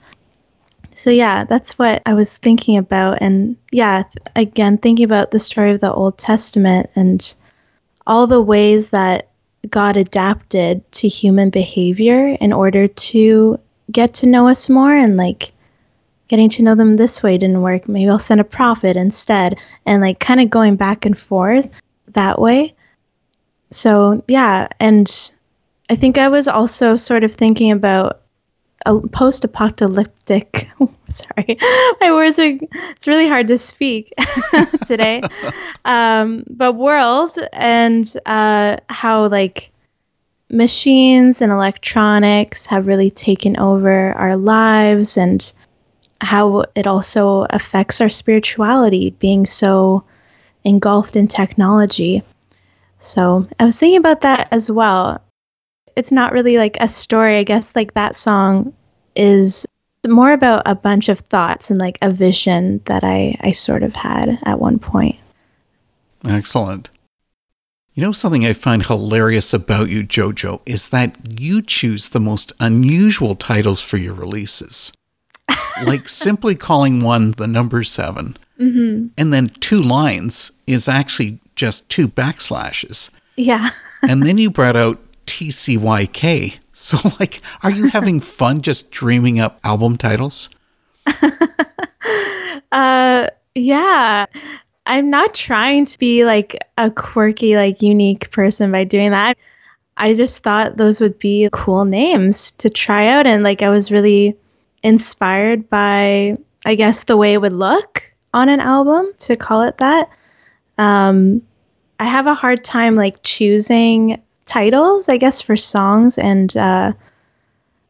so 0.96 1.10
yeah, 1.10 1.44
that's 1.44 1.78
what 1.78 2.00
I 2.06 2.14
was 2.14 2.38
thinking 2.38 2.78
about 2.78 3.18
and 3.20 3.56
yeah, 3.70 4.04
again 4.34 4.78
thinking 4.78 5.04
about 5.04 5.30
the 5.30 5.38
story 5.38 5.72
of 5.72 5.82
the 5.82 5.92
Old 5.92 6.16
Testament 6.16 6.88
and 6.96 7.34
all 8.06 8.26
the 8.26 8.40
ways 8.40 8.90
that 8.90 9.28
God 9.68 9.98
adapted 9.98 10.90
to 10.92 11.06
human 11.06 11.50
behavior 11.50 12.28
in 12.40 12.50
order 12.50 12.88
to 12.88 13.60
get 13.92 14.14
to 14.14 14.26
know 14.26 14.48
us 14.48 14.70
more 14.70 14.96
and 14.96 15.18
like 15.18 15.52
getting 16.28 16.48
to 16.50 16.62
know 16.62 16.74
them 16.74 16.94
this 16.94 17.22
way 17.22 17.36
didn't 17.36 17.60
work. 17.60 17.86
Maybe 17.88 18.08
I'll 18.08 18.18
send 18.18 18.40
a 18.40 18.44
prophet 18.44 18.96
instead 18.96 19.58
and 19.84 20.00
like 20.00 20.18
kind 20.18 20.40
of 20.40 20.48
going 20.48 20.76
back 20.76 21.04
and 21.04 21.18
forth 21.18 21.70
that 22.08 22.40
way. 22.40 22.74
So, 23.70 24.24
yeah, 24.28 24.68
and 24.80 25.10
I 25.90 25.96
think 25.96 26.16
I 26.16 26.28
was 26.28 26.48
also 26.48 26.96
sort 26.96 27.22
of 27.22 27.34
thinking 27.34 27.70
about 27.70 28.22
post-apocalyptic 29.12 30.68
sorry 31.08 31.58
my 32.00 32.12
words 32.12 32.38
are 32.38 32.58
it's 32.90 33.06
really 33.06 33.28
hard 33.28 33.46
to 33.48 33.58
speak 33.58 34.12
today. 34.86 35.22
Um, 35.84 36.42
but 36.50 36.72
world 36.72 37.38
and 37.52 38.12
uh, 38.26 38.78
how 38.88 39.28
like 39.28 39.70
machines 40.50 41.40
and 41.40 41.52
electronics 41.52 42.66
have 42.66 42.88
really 42.88 43.12
taken 43.12 43.56
over 43.56 44.12
our 44.14 44.36
lives 44.36 45.16
and 45.16 45.52
how 46.20 46.64
it 46.74 46.88
also 46.88 47.46
affects 47.50 48.00
our 48.00 48.08
spirituality 48.08 49.10
being 49.20 49.46
so 49.46 50.02
engulfed 50.64 51.14
in 51.14 51.28
technology. 51.28 52.24
So 52.98 53.46
i 53.60 53.64
was 53.64 53.78
thinking 53.78 53.98
about 53.98 54.22
that 54.22 54.48
as 54.50 54.68
well 54.68 55.22
it's 55.96 56.12
not 56.12 56.32
really 56.32 56.58
like 56.58 56.76
a 56.80 56.88
story. 56.88 57.38
I 57.38 57.42
guess 57.42 57.74
like 57.74 57.94
that 57.94 58.14
song 58.14 58.72
is 59.16 59.66
more 60.06 60.32
about 60.32 60.62
a 60.66 60.74
bunch 60.74 61.08
of 61.08 61.20
thoughts 61.20 61.70
and 61.70 61.80
like 61.80 61.98
a 62.02 62.10
vision 62.10 62.80
that 62.84 63.02
I, 63.02 63.36
I 63.40 63.52
sort 63.52 63.82
of 63.82 63.96
had 63.96 64.38
at 64.44 64.60
one 64.60 64.78
point. 64.78 65.16
Excellent. 66.24 66.90
You 67.94 68.02
know, 68.02 68.12
something 68.12 68.44
I 68.44 68.52
find 68.52 68.84
hilarious 68.84 69.54
about 69.54 69.88
you, 69.88 70.04
JoJo, 70.04 70.60
is 70.66 70.90
that 70.90 71.40
you 71.40 71.62
choose 71.62 72.10
the 72.10 72.20
most 72.20 72.52
unusual 72.60 73.34
titles 73.34 73.80
for 73.80 73.96
your 73.96 74.12
releases. 74.12 74.92
like 75.86 76.08
simply 76.08 76.54
calling 76.54 77.02
one 77.02 77.30
the 77.32 77.46
number 77.46 77.84
7 77.84 78.36
mm-hmm. 78.58 79.06
and 79.16 79.32
then 79.32 79.48
two 79.48 79.80
lines 79.80 80.50
is 80.66 80.88
actually 80.88 81.38
just 81.54 81.88
two 81.88 82.08
backslashes. 82.08 83.10
Yeah. 83.36 83.70
and 84.02 84.24
then 84.24 84.38
you 84.38 84.50
brought 84.50 84.76
out 84.76 84.98
TCYK. 85.36 86.60
So, 86.72 86.96
like, 87.20 87.42
are 87.62 87.70
you 87.70 87.88
having 87.88 88.20
fun 88.38 88.62
just 88.62 88.90
dreaming 88.90 89.38
up 89.38 89.60
album 89.64 89.98
titles? 89.98 90.48
uh, 92.72 93.28
yeah. 93.54 94.26
I'm 94.86 95.10
not 95.10 95.34
trying 95.34 95.84
to 95.86 95.98
be 95.98 96.24
like 96.24 96.56
a 96.78 96.90
quirky, 96.90 97.56
like 97.56 97.82
unique 97.82 98.30
person 98.30 98.72
by 98.72 98.84
doing 98.84 99.10
that. 99.10 99.36
I 99.98 100.14
just 100.14 100.42
thought 100.42 100.76
those 100.76 101.00
would 101.00 101.18
be 101.18 101.48
cool 101.52 101.84
names 101.84 102.52
to 102.52 102.70
try 102.70 103.08
out. 103.08 103.26
And 103.26 103.42
like, 103.42 103.62
I 103.62 103.68
was 103.68 103.90
really 103.90 104.36
inspired 104.82 105.68
by, 105.68 106.38
I 106.64 106.74
guess, 106.76 107.04
the 107.04 107.16
way 107.16 107.32
it 107.32 107.40
would 107.40 107.52
look 107.52 108.04
on 108.32 108.48
an 108.48 108.60
album 108.60 109.12
to 109.18 109.36
call 109.36 109.62
it 109.62 109.78
that. 109.78 110.08
Um, 110.78 111.42
I 111.98 112.04
have 112.04 112.26
a 112.26 112.34
hard 112.34 112.62
time 112.62 112.94
like 112.94 113.22
choosing 113.22 114.22
titles, 114.46 115.08
I 115.08 115.18
guess, 115.18 115.40
for 115.40 115.56
songs, 115.56 116.18
and 116.18 116.56
uh, 116.56 116.92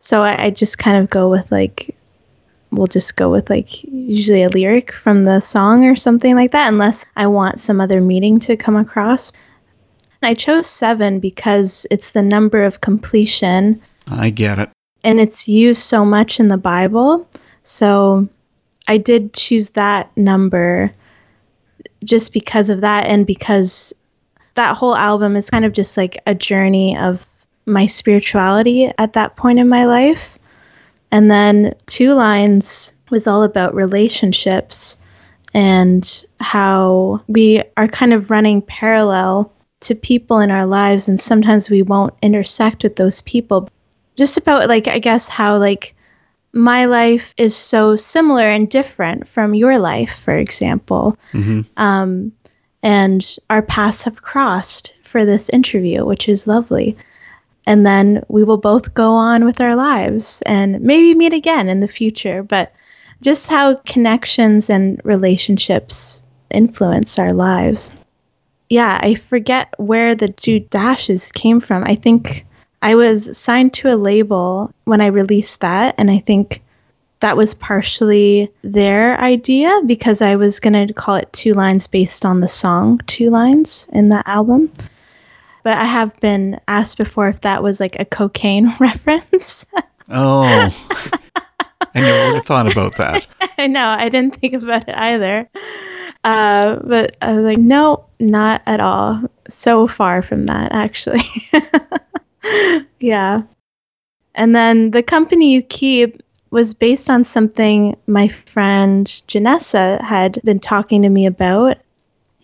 so 0.00 0.22
I, 0.22 0.46
I, 0.46 0.50
just 0.50 0.78
kind 0.78 0.96
of 0.96 1.10
go 1.10 1.30
with 1.30 1.50
like 1.52 1.94
we'll 2.70 2.86
just 2.86 3.16
go 3.16 3.30
with 3.30 3.48
like 3.48 3.84
usually 3.84 4.42
a 4.42 4.48
lyric 4.48 4.92
from 4.92 5.24
the 5.24 5.40
song 5.40 5.84
or 5.84 5.96
something 5.96 6.34
like 6.34 6.52
that, 6.52 6.72
unless 6.72 7.04
I 7.16 7.26
want 7.26 7.60
some 7.60 7.80
other 7.80 8.00
meaning 8.00 8.40
to 8.40 8.56
come 8.56 8.76
across. 8.76 9.32
I 10.22 10.34
chose 10.34 10.66
seven 10.66 11.20
because 11.20 11.86
it's 11.90 12.10
the 12.10 12.22
number 12.22 12.64
of 12.64 12.80
completion. 12.80 13.80
I 14.10 14.30
get 14.30 14.58
it. 14.58 14.70
And 15.04 15.20
it's 15.20 15.46
used 15.46 15.82
so 15.82 16.04
much 16.04 16.40
in 16.40 16.48
the 16.48 16.56
Bible. 16.56 17.28
So 17.64 18.28
I 18.88 18.98
did 18.98 19.34
choose 19.34 19.70
that 19.70 20.14
number 20.16 20.92
just 22.04 22.32
because 22.32 22.70
of 22.70 22.80
that 22.80 23.06
and 23.06 23.26
because 23.26 23.94
that 24.56 24.76
whole 24.76 24.96
album 24.96 25.36
is 25.36 25.50
kind 25.50 25.64
of 25.64 25.72
just 25.72 25.96
like 25.96 26.18
a 26.26 26.34
journey 26.34 26.96
of 26.96 27.26
my 27.66 27.86
spirituality 27.86 28.90
at 28.98 29.12
that 29.14 29.36
point 29.36 29.58
in 29.58 29.68
my 29.68 29.84
life. 29.84 30.38
And 31.10 31.30
then 31.30 31.74
Two 31.86 32.14
Lines 32.14 32.92
was 33.10 33.26
all 33.26 33.42
about 33.42 33.74
relationships 33.74 34.96
and 35.54 36.24
how 36.40 37.22
we 37.28 37.62
are 37.76 37.88
kind 37.88 38.12
of 38.12 38.30
running 38.30 38.60
parallel 38.62 39.52
to 39.80 39.94
people 39.94 40.40
in 40.40 40.50
our 40.50 40.66
lives 40.66 41.06
and 41.08 41.20
sometimes 41.20 41.70
we 41.70 41.82
won't 41.82 42.14
intersect 42.22 42.82
with 42.82 42.96
those 42.96 43.20
people. 43.22 43.68
Just 44.16 44.36
about 44.36 44.68
like 44.68 44.88
I 44.88 44.98
guess 44.98 45.28
how 45.28 45.58
like 45.58 45.94
my 46.52 46.86
life 46.86 47.34
is 47.36 47.54
so 47.54 47.96
similar 47.96 48.48
and 48.48 48.68
different 48.68 49.28
from 49.28 49.54
your 49.54 49.78
life, 49.78 50.18
for 50.18 50.36
example. 50.36 51.16
Mm-hmm. 51.32 51.60
Um, 51.76 52.32
and 52.86 53.36
our 53.50 53.62
paths 53.62 54.04
have 54.04 54.22
crossed 54.22 54.94
for 55.02 55.24
this 55.24 55.48
interview, 55.48 56.04
which 56.04 56.28
is 56.28 56.46
lovely. 56.46 56.96
And 57.66 57.84
then 57.84 58.22
we 58.28 58.44
will 58.44 58.58
both 58.58 58.94
go 58.94 59.10
on 59.10 59.44
with 59.44 59.60
our 59.60 59.74
lives 59.74 60.40
and 60.46 60.80
maybe 60.80 61.12
meet 61.12 61.32
again 61.32 61.68
in 61.68 61.80
the 61.80 61.88
future. 61.88 62.44
But 62.44 62.72
just 63.22 63.48
how 63.48 63.74
connections 63.86 64.70
and 64.70 65.00
relationships 65.02 66.22
influence 66.52 67.18
our 67.18 67.32
lives. 67.32 67.90
Yeah, 68.70 69.00
I 69.02 69.16
forget 69.16 69.74
where 69.78 70.14
the 70.14 70.28
two 70.28 70.60
dashes 70.60 71.32
came 71.32 71.58
from. 71.58 71.82
I 71.82 71.96
think 71.96 72.46
I 72.82 72.94
was 72.94 73.36
signed 73.36 73.74
to 73.74 73.92
a 73.92 73.96
label 73.96 74.72
when 74.84 75.00
I 75.00 75.06
released 75.06 75.60
that, 75.60 75.96
and 75.98 76.08
I 76.08 76.20
think 76.20 76.62
that 77.20 77.36
was 77.36 77.54
partially 77.54 78.50
their 78.62 79.18
idea 79.20 79.80
because 79.86 80.20
I 80.20 80.36
was 80.36 80.60
going 80.60 80.86
to 80.86 80.92
call 80.92 81.14
it 81.16 81.32
Two 81.32 81.54
Lines 81.54 81.86
based 81.86 82.26
on 82.26 82.40
the 82.40 82.48
song 82.48 83.00
Two 83.06 83.30
Lines 83.30 83.88
in 83.92 84.10
the 84.10 84.22
album. 84.28 84.70
But 85.62 85.78
I 85.78 85.84
have 85.84 86.18
been 86.20 86.60
asked 86.68 86.98
before 86.98 87.28
if 87.28 87.40
that 87.40 87.62
was 87.62 87.80
like 87.80 87.98
a 87.98 88.04
cocaine 88.04 88.74
reference. 88.80 89.66
oh. 90.10 90.70
I 91.94 92.00
never 92.00 92.26
would 92.26 92.36
have 92.36 92.46
thought 92.46 92.70
about 92.70 92.96
that. 92.96 93.26
I 93.58 93.66
know. 93.66 93.86
I 93.86 94.10
didn't 94.10 94.36
think 94.36 94.52
about 94.54 94.86
it 94.86 94.94
either. 94.94 95.48
Uh, 96.24 96.76
but 96.84 97.16
I 97.22 97.32
was 97.32 97.42
like, 97.42 97.58
no, 97.58 98.04
not 98.20 98.60
at 98.66 98.80
all. 98.80 99.22
So 99.48 99.86
far 99.86 100.20
from 100.20 100.46
that, 100.46 100.72
actually. 100.72 101.22
yeah. 103.00 103.40
And 104.34 104.54
then 104.54 104.90
the 104.90 105.02
company 105.02 105.52
you 105.52 105.62
keep 105.62 106.22
was 106.56 106.72
based 106.72 107.10
on 107.10 107.22
something 107.22 107.94
my 108.06 108.28
friend 108.28 109.06
Janessa 109.06 110.00
had 110.00 110.40
been 110.42 110.58
talking 110.58 111.02
to 111.02 111.08
me 111.10 111.26
about. 111.26 111.76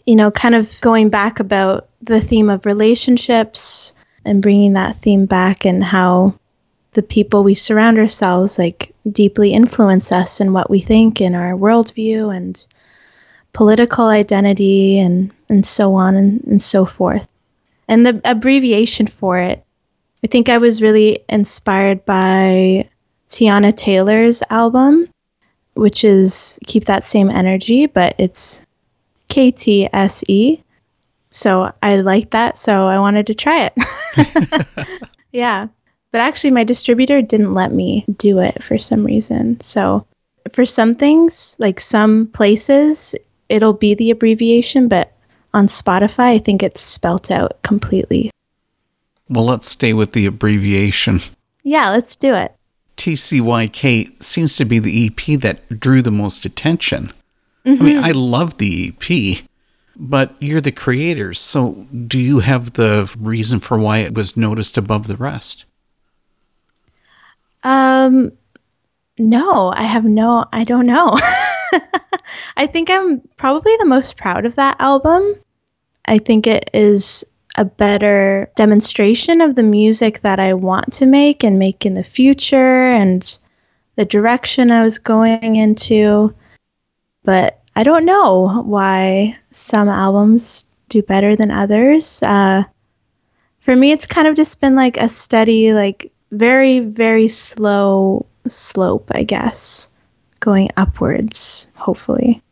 You 0.05 0.17
know, 0.17 0.31
kind 0.31 0.55
of 0.55 0.79
going 0.83 1.09
back 1.09 1.41
about 1.41 1.89
the 2.03 2.21
theme 2.21 2.51
of 2.51 2.67
relationships 2.67 3.95
and 4.27 4.43
bringing 4.43 4.75
that 4.75 4.99
theme 4.99 5.25
back 5.25 5.65
and 5.65 5.83
how 5.83 6.35
the 6.93 7.03
people 7.03 7.43
we 7.43 7.55
surround 7.55 7.97
ourselves 7.97 8.59
like 8.59 8.95
deeply 9.11 9.55
influence 9.55 10.13
us 10.13 10.43
in 10.43 10.53
what 10.53 10.69
we 10.69 10.83
think 10.83 11.23
in 11.23 11.35
our 11.35 11.53
worldview 11.53 12.37
and 12.37 12.67
political 13.55 14.09
identity 14.09 14.99
and, 14.99 15.33
and 15.49 15.65
so 15.65 15.95
on 15.95 16.17
and, 16.17 16.45
and 16.45 16.61
so 16.61 16.85
forth. 16.85 17.27
And 17.89 18.05
the 18.05 18.21
abbreviation 18.27 19.07
for 19.07 19.39
it 19.39 19.65
I 20.25 20.29
think 20.29 20.49
I 20.49 20.59
was 20.59 20.83
really 20.83 21.25
inspired 21.29 22.05
by 22.05 22.89
Teyana 23.33 23.75
Taylor's 23.75 24.43
album, 24.51 25.09
which 25.73 26.05
is 26.05 26.59
Keep 26.67 26.85
That 26.85 27.07
Same 27.07 27.31
Energy, 27.31 27.87
but 27.87 28.15
it's 28.19 28.65
KTSE. 29.31 30.63
So 31.31 31.73
I 31.83 31.97
like 31.97 32.31
that, 32.33 32.59
so 32.59 32.87
I 32.87 32.99
wanted 32.99 33.27
to 33.29 33.35
try 33.35 33.71
it. 33.73 35.09
yeah. 35.33 35.69
But 36.11 36.21
actually, 36.21 36.51
my 36.51 36.63
distributor 36.63 37.23
didn't 37.23 37.55
let 37.55 37.73
me 37.73 38.05
do 38.19 38.39
it 38.39 38.63
for 38.63 38.77
some 38.77 39.03
reason. 39.03 39.59
So 39.63 40.07
for 40.53 40.67
some 40.67 40.95
things, 40.95 41.57
like 41.59 41.81
some 41.81 42.27
places, 42.27 43.15
it'll 43.49 43.73
be 43.73 43.95
the 43.95 44.11
abbreviation, 44.11 44.89
but 44.89 45.11
on 45.55 45.69
Spotify, 45.69 46.35
I 46.35 46.39
think 46.39 46.63
it's 46.63 46.83
spelt 46.83 47.31
out 47.31 47.63
completely. 47.63 48.31
Well, 49.31 49.47
let's 49.47 49.69
stay 49.69 49.95
with 49.95 50.13
the 50.13 50.27
abbreviation. 50.27 51.21
Yeah, 51.63 51.89
let's 51.89 52.15
do 52.15 52.35
it. 52.35 52.55
TCYK 53.03 54.23
seems 54.23 54.57
to 54.57 54.65
be 54.65 54.79
the 54.79 55.07
EP 55.07 55.41
that 55.41 55.81
drew 55.81 56.03
the 56.03 56.13
most 56.13 56.45
attention. 56.45 57.13
Mm-hmm. 57.67 57.83
I 57.83 57.85
mean, 57.85 57.97
mm-hmm. 57.97 58.05
I 58.05 58.13
love 58.13 58.59
the 58.59 58.93
EP, 58.95 59.45
but 59.97 60.37
you're 60.39 60.61
the 60.61 60.71
creators. 60.71 61.41
So 61.41 61.89
do 62.07 62.21
you 62.21 62.39
have 62.39 62.75
the 62.75 63.13
reason 63.19 63.59
for 63.59 63.77
why 63.77 63.99
it 63.99 64.15
was 64.15 64.37
noticed 64.37 64.79
above 64.79 65.09
the 65.09 65.17
rest? 65.17 65.65
Um, 67.65 68.31
no, 69.19 69.73
I 69.75 69.83
have 69.83 70.05
no, 70.05 70.45
I 70.53 70.63
don't 70.63 70.87
know. 70.87 71.19
I 72.57 72.69
think 72.69 72.89
I'm 72.89 73.21
probably 73.37 73.77
the 73.79 73.85
most 73.85 74.17
proud 74.17 74.47
of 74.47 74.55
that 74.55 74.77
album. 74.79 75.35
I 76.05 76.19
think 76.19 76.47
it 76.47 76.71
is 76.73 77.25
a 77.57 77.65
better 77.65 78.51
demonstration 78.57 79.41
of 79.41 79.55
the 79.55 79.63
music 79.63 80.23
that 80.23 80.41
I 80.41 80.55
want 80.55 80.93
to 80.95 81.07
make 81.07 81.45
and 81.45 81.59
make 81.59 81.85
in 81.85 81.95
the 81.95 82.05
future 82.05 82.91
and 82.91 83.39
the 83.97 84.05
direction 84.05 84.71
I 84.71 84.83
was 84.83 84.99
going 84.99 85.57
into. 85.57 86.35
But 87.25 87.61
I 87.77 87.83
don't 87.83 88.05
know 88.05 88.63
why 88.65 89.39
some 89.51 89.89
albums 89.89 90.67
do 90.89 91.03
better 91.03 91.37
than 91.37 91.51
others. 91.51 92.23
Uh, 92.23 92.65
for 93.61 93.77
me, 93.77 93.93
it's 93.93 94.07
kind 94.07 94.27
of 94.27 94.35
just 94.35 94.61
been 94.61 94.75
like 94.75 94.97
a 94.97 95.09
steady, 95.09 95.73
like 95.73 96.11
very, 96.31 96.81
very 96.81 97.29
slow 97.29 98.27
slope, 98.49 99.11
I 99.15 99.23
guess, 99.23 99.91
going 100.41 100.71
upwards, 100.77 101.69
hopefully. 101.75 102.43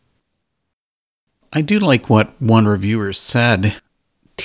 I 1.52 1.62
do 1.62 1.80
like 1.80 2.08
what 2.08 2.40
one 2.40 2.66
reviewer 2.68 3.12
said 3.12 3.80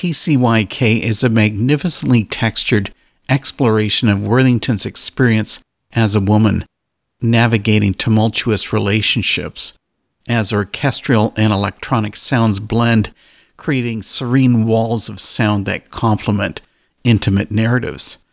TCYK 0.05 0.99
is 0.99 1.23
a 1.23 1.29
magnificently 1.29 2.23
textured 2.25 2.93
exploration 3.27 4.07
of 4.07 4.23
Worthington's 4.23 4.85
experience 4.85 5.59
as 5.93 6.13
a 6.13 6.21
woman, 6.21 6.63
navigating 7.21 7.95
tumultuous 7.95 8.71
relationships, 8.71 9.75
as 10.29 10.53
orchestral 10.53 11.33
and 11.35 11.51
electronic 11.51 12.15
sounds 12.17 12.59
blend, 12.59 13.11
creating 13.57 14.03
serene 14.03 14.67
walls 14.67 15.09
of 15.09 15.19
sound 15.19 15.65
that 15.65 15.89
complement 15.89 16.61
intimate 17.03 17.49
narratives. 17.49 18.23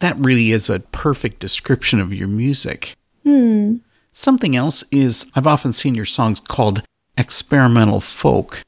That 0.00 0.18
really 0.18 0.50
is 0.50 0.68
a 0.68 0.80
perfect 0.80 1.38
description 1.38 1.98
of 1.98 2.12
your 2.12 2.28
music. 2.28 2.94
Hmm. 3.22 3.76
Something 4.12 4.54
else 4.54 4.84
is 4.92 5.32
I've 5.34 5.46
often 5.46 5.72
seen 5.72 5.94
your 5.94 6.04
songs 6.04 6.40
called 6.40 6.82
experimental 7.16 8.02
folk. 8.02 8.62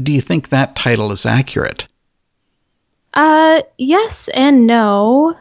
Do 0.00 0.12
you 0.12 0.20
think 0.20 0.48
that 0.48 0.76
title 0.76 1.10
is 1.10 1.24
accurate? 1.24 1.88
Uh, 3.14 3.62
yes 3.78 4.28
and 4.28 4.66
no. 4.66 5.36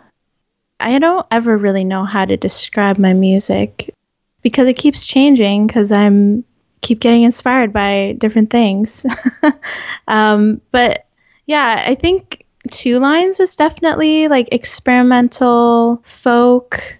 I 0.79 0.99
don't 0.99 1.25
ever 1.31 1.57
really 1.57 1.83
know 1.83 2.05
how 2.05 2.25
to 2.25 2.37
describe 2.37 2.97
my 2.97 3.13
music 3.13 3.93
because 4.41 4.67
it 4.67 4.77
keeps 4.77 5.05
changing 5.07 5.67
because 5.67 5.91
I'm 5.91 6.43
keep 6.81 6.99
getting 6.99 7.23
inspired 7.23 7.73
by 7.73 8.15
different 8.17 8.49
things. 8.49 9.05
um, 10.07 10.61
but 10.71 11.05
yeah, 11.47 11.83
I 11.87 11.95
think 11.95 12.45
Two 12.71 12.99
Lines 12.99 13.39
was 13.39 13.55
definitely 13.55 14.27
like 14.27 14.49
experimental 14.51 16.01
folk. 16.05 16.99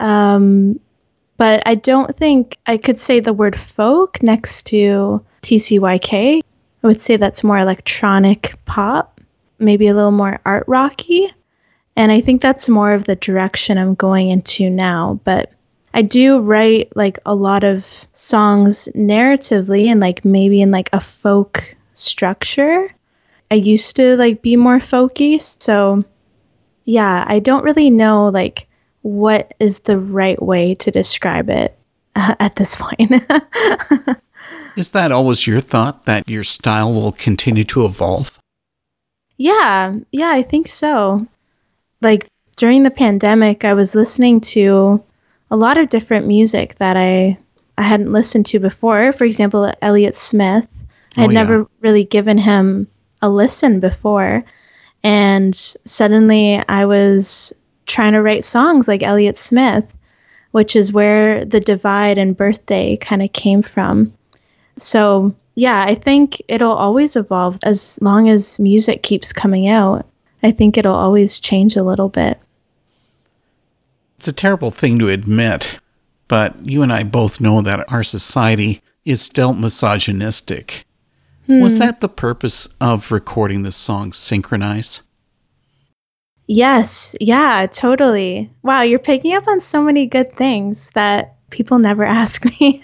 Um, 0.00 0.80
but 1.36 1.62
I 1.66 1.74
don't 1.74 2.14
think 2.14 2.58
I 2.66 2.76
could 2.76 2.98
say 2.98 3.20
the 3.20 3.32
word 3.32 3.58
folk 3.58 4.22
next 4.22 4.66
to 4.66 5.24
TCYK. 5.42 6.42
I 6.82 6.86
would 6.86 7.00
say 7.00 7.16
that's 7.16 7.44
more 7.44 7.58
electronic 7.58 8.58
pop, 8.64 9.20
maybe 9.58 9.88
a 9.88 9.94
little 9.94 10.10
more 10.10 10.40
art 10.44 10.64
rocky. 10.66 11.32
And 11.96 12.10
I 12.10 12.20
think 12.20 12.40
that's 12.40 12.68
more 12.68 12.92
of 12.92 13.04
the 13.04 13.16
direction 13.16 13.78
I'm 13.78 13.94
going 13.94 14.30
into 14.30 14.70
now. 14.70 15.20
But 15.24 15.52
I 15.94 16.02
do 16.02 16.40
write 16.40 16.96
like 16.96 17.18
a 17.26 17.34
lot 17.34 17.64
of 17.64 18.06
songs 18.12 18.88
narratively 18.94 19.86
and 19.86 20.00
like 20.00 20.24
maybe 20.24 20.62
in 20.62 20.70
like 20.70 20.90
a 20.92 21.00
folk 21.00 21.76
structure. 21.94 22.92
I 23.50 23.56
used 23.56 23.96
to 23.96 24.16
like 24.16 24.42
be 24.42 24.56
more 24.56 24.78
folky. 24.78 25.40
So 25.62 26.04
yeah, 26.84 27.24
I 27.28 27.38
don't 27.38 27.64
really 27.64 27.90
know 27.90 28.28
like 28.28 28.66
what 29.02 29.54
is 29.60 29.80
the 29.80 29.98
right 29.98 30.40
way 30.42 30.74
to 30.76 30.90
describe 30.90 31.50
it. 31.50 31.76
uh, 32.16 32.34
at 32.40 32.56
this 32.56 32.76
point. 32.76 33.12
Is 34.76 34.90
that 34.90 35.12
always 35.12 35.46
your 35.46 35.60
thought 35.60 36.06
that 36.06 36.28
your 36.28 36.44
style 36.44 36.92
will 36.92 37.12
continue 37.12 37.64
to 37.64 37.84
evolve? 37.84 38.38
Yeah, 39.36 39.96
yeah, 40.12 40.30
I 40.30 40.42
think 40.42 40.68
so. 40.68 41.26
Like 42.00 42.26
during 42.56 42.82
the 42.82 42.90
pandemic, 42.90 43.64
I 43.64 43.74
was 43.74 43.94
listening 43.94 44.40
to 44.40 45.02
a 45.50 45.56
lot 45.56 45.78
of 45.78 45.88
different 45.88 46.26
music 46.26 46.76
that 46.78 46.96
I 46.96 47.38
I 47.78 47.82
hadn't 47.82 48.12
listened 48.12 48.46
to 48.46 48.58
before. 48.58 49.12
For 49.12 49.24
example, 49.24 49.72
Elliott 49.82 50.16
Smith. 50.16 50.68
I 51.16 51.22
had 51.22 51.30
oh, 51.30 51.32
yeah. 51.32 51.38
never 51.38 51.66
really 51.80 52.04
given 52.04 52.38
him 52.38 52.86
a 53.20 53.28
listen 53.28 53.80
before. 53.80 54.44
And 55.02 55.54
suddenly 55.54 56.62
I 56.68 56.84
was 56.84 57.52
trying 57.86 58.12
to 58.12 58.22
write 58.22 58.44
songs 58.44 58.88
like 58.88 59.02
Elliott 59.02 59.36
Smith, 59.36 59.94
which 60.52 60.76
is 60.76 60.92
where 60.92 61.44
the 61.44 61.60
divide 61.60 62.18
and 62.18 62.36
birthday 62.36 62.96
kind 62.96 63.22
of 63.22 63.32
came 63.32 63.62
from. 63.62 64.12
So, 64.78 65.34
yeah, 65.54 65.84
I 65.86 65.94
think 65.94 66.40
it'll 66.48 66.72
always 66.72 67.16
evolve 67.16 67.58
as 67.62 67.98
long 68.00 68.28
as 68.28 68.58
music 68.58 69.02
keeps 69.02 69.32
coming 69.32 69.68
out. 69.68 70.06
I 70.42 70.50
think 70.50 70.76
it'll 70.76 70.94
always 70.94 71.40
change 71.40 71.76
a 71.76 71.84
little 71.84 72.08
bit. 72.08 72.38
It's 74.18 74.28
a 74.28 74.32
terrible 74.32 74.70
thing 74.70 74.98
to 74.98 75.08
admit, 75.08 75.78
but 76.28 76.64
you 76.64 76.82
and 76.82 76.92
I 76.92 77.02
both 77.02 77.40
know 77.40 77.60
that 77.60 77.90
our 77.92 78.04
society 78.04 78.82
is 79.04 79.20
still 79.20 79.52
misogynistic. 79.52 80.84
Hmm. 81.46 81.60
Was 81.60 81.78
that 81.78 82.00
the 82.00 82.08
purpose 82.08 82.68
of 82.80 83.10
recording 83.10 83.62
the 83.62 83.72
song 83.72 84.12
Synchronize? 84.12 85.02
Yes, 86.46 87.16
yeah, 87.20 87.66
totally. 87.66 88.50
Wow, 88.62 88.82
you're 88.82 88.98
picking 88.98 89.34
up 89.34 89.48
on 89.48 89.60
so 89.60 89.82
many 89.82 90.06
good 90.06 90.34
things 90.36 90.90
that 90.94 91.36
people 91.52 91.78
never 91.78 92.02
ask 92.20 92.44
me. 92.44 92.82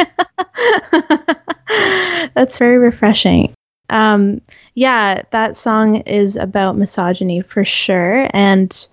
That's 2.34 2.58
very 2.58 2.78
refreshing. 2.78 3.52
Um, 3.90 4.40
yeah, 4.74 5.22
that 5.30 5.56
song 5.56 5.96
is 6.02 6.36
about 6.36 6.76
misogyny 6.76 7.40
for 7.40 7.64
sure. 7.64 8.28
And 8.32 8.86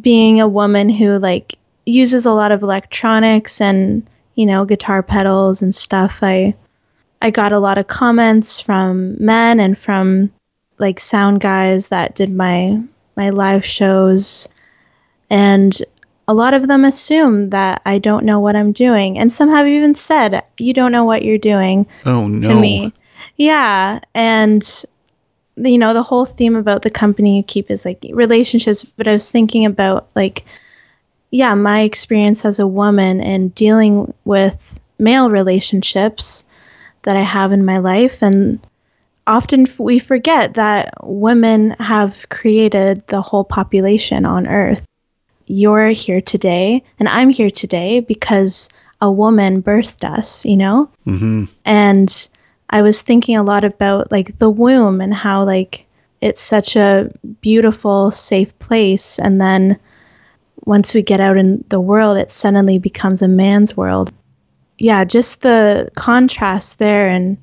being 0.00 0.40
a 0.40 0.48
woman 0.48 0.88
who 0.88 1.18
like 1.18 1.56
uses 1.86 2.26
a 2.26 2.32
lot 2.32 2.52
of 2.52 2.62
electronics 2.62 3.60
and, 3.60 4.08
you 4.34 4.46
know, 4.46 4.64
guitar 4.64 5.02
pedals 5.02 5.62
and 5.62 5.74
stuff, 5.74 6.22
I 6.22 6.54
I 7.22 7.30
got 7.30 7.52
a 7.52 7.58
lot 7.58 7.78
of 7.78 7.86
comments 7.86 8.60
from 8.60 9.16
men 9.18 9.58
and 9.58 9.78
from 9.78 10.30
like 10.78 11.00
sound 11.00 11.40
guys 11.40 11.88
that 11.88 12.14
did 12.14 12.30
my 12.30 12.82
my 13.16 13.30
live 13.30 13.64
shows 13.64 14.48
and 15.30 15.74
a 16.26 16.34
lot 16.34 16.54
of 16.54 16.68
them 16.68 16.84
assume 16.84 17.50
that 17.50 17.82
I 17.84 17.98
don't 17.98 18.24
know 18.24 18.40
what 18.40 18.56
I'm 18.56 18.72
doing. 18.72 19.18
And 19.18 19.30
some 19.30 19.50
have 19.50 19.66
even 19.66 19.94
said, 19.94 20.42
You 20.58 20.72
don't 20.72 20.92
know 20.92 21.04
what 21.04 21.22
you're 21.22 21.38
doing. 21.38 21.86
Oh, 22.06 22.26
no. 22.26 22.48
To 22.48 22.60
me. 22.60 22.92
Yeah. 23.36 24.00
And, 24.14 24.84
you 25.56 25.78
know, 25.78 25.92
the 25.92 26.02
whole 26.02 26.24
theme 26.24 26.56
about 26.56 26.82
the 26.82 26.90
company 26.90 27.36
you 27.36 27.42
keep 27.42 27.70
is 27.70 27.84
like 27.84 28.04
relationships. 28.10 28.84
But 28.84 29.08
I 29.08 29.12
was 29.12 29.30
thinking 29.30 29.66
about, 29.66 30.08
like, 30.14 30.44
yeah, 31.30 31.54
my 31.54 31.82
experience 31.82 32.44
as 32.44 32.58
a 32.58 32.66
woman 32.66 33.20
and 33.20 33.54
dealing 33.54 34.14
with 34.24 34.78
male 34.98 35.30
relationships 35.30 36.46
that 37.02 37.16
I 37.16 37.22
have 37.22 37.52
in 37.52 37.64
my 37.64 37.78
life. 37.78 38.22
And 38.22 38.64
often 39.26 39.66
we 39.78 39.98
forget 39.98 40.54
that 40.54 40.94
women 41.02 41.72
have 41.72 42.28
created 42.30 43.06
the 43.08 43.20
whole 43.20 43.44
population 43.44 44.24
on 44.24 44.46
earth 44.46 44.86
you're 45.46 45.88
here 45.88 46.20
today 46.20 46.82
and 46.98 47.08
I'm 47.08 47.30
here 47.30 47.50
today 47.50 48.00
because 48.00 48.68
a 49.00 49.10
woman 49.10 49.62
birthed 49.62 50.04
us, 50.04 50.44
you 50.44 50.56
know? 50.56 50.90
Mm-hmm. 51.06 51.44
And 51.64 52.28
I 52.70 52.82
was 52.82 53.02
thinking 53.02 53.36
a 53.36 53.42
lot 53.42 53.64
about 53.64 54.10
like 54.10 54.38
the 54.38 54.50
womb 54.50 55.00
and 55.00 55.12
how 55.12 55.44
like 55.44 55.86
it's 56.20 56.40
such 56.40 56.76
a 56.76 57.12
beautiful, 57.40 58.10
safe 58.10 58.58
place. 58.58 59.18
And 59.18 59.40
then 59.40 59.78
once 60.64 60.94
we 60.94 61.02
get 61.02 61.20
out 61.20 61.36
in 61.36 61.64
the 61.68 61.80
world, 61.80 62.16
it 62.16 62.32
suddenly 62.32 62.78
becomes 62.78 63.20
a 63.20 63.28
man's 63.28 63.76
world. 63.76 64.12
Yeah, 64.78 65.04
just 65.04 65.42
the 65.42 65.90
contrast 65.94 66.78
there 66.78 67.08
and 67.08 67.36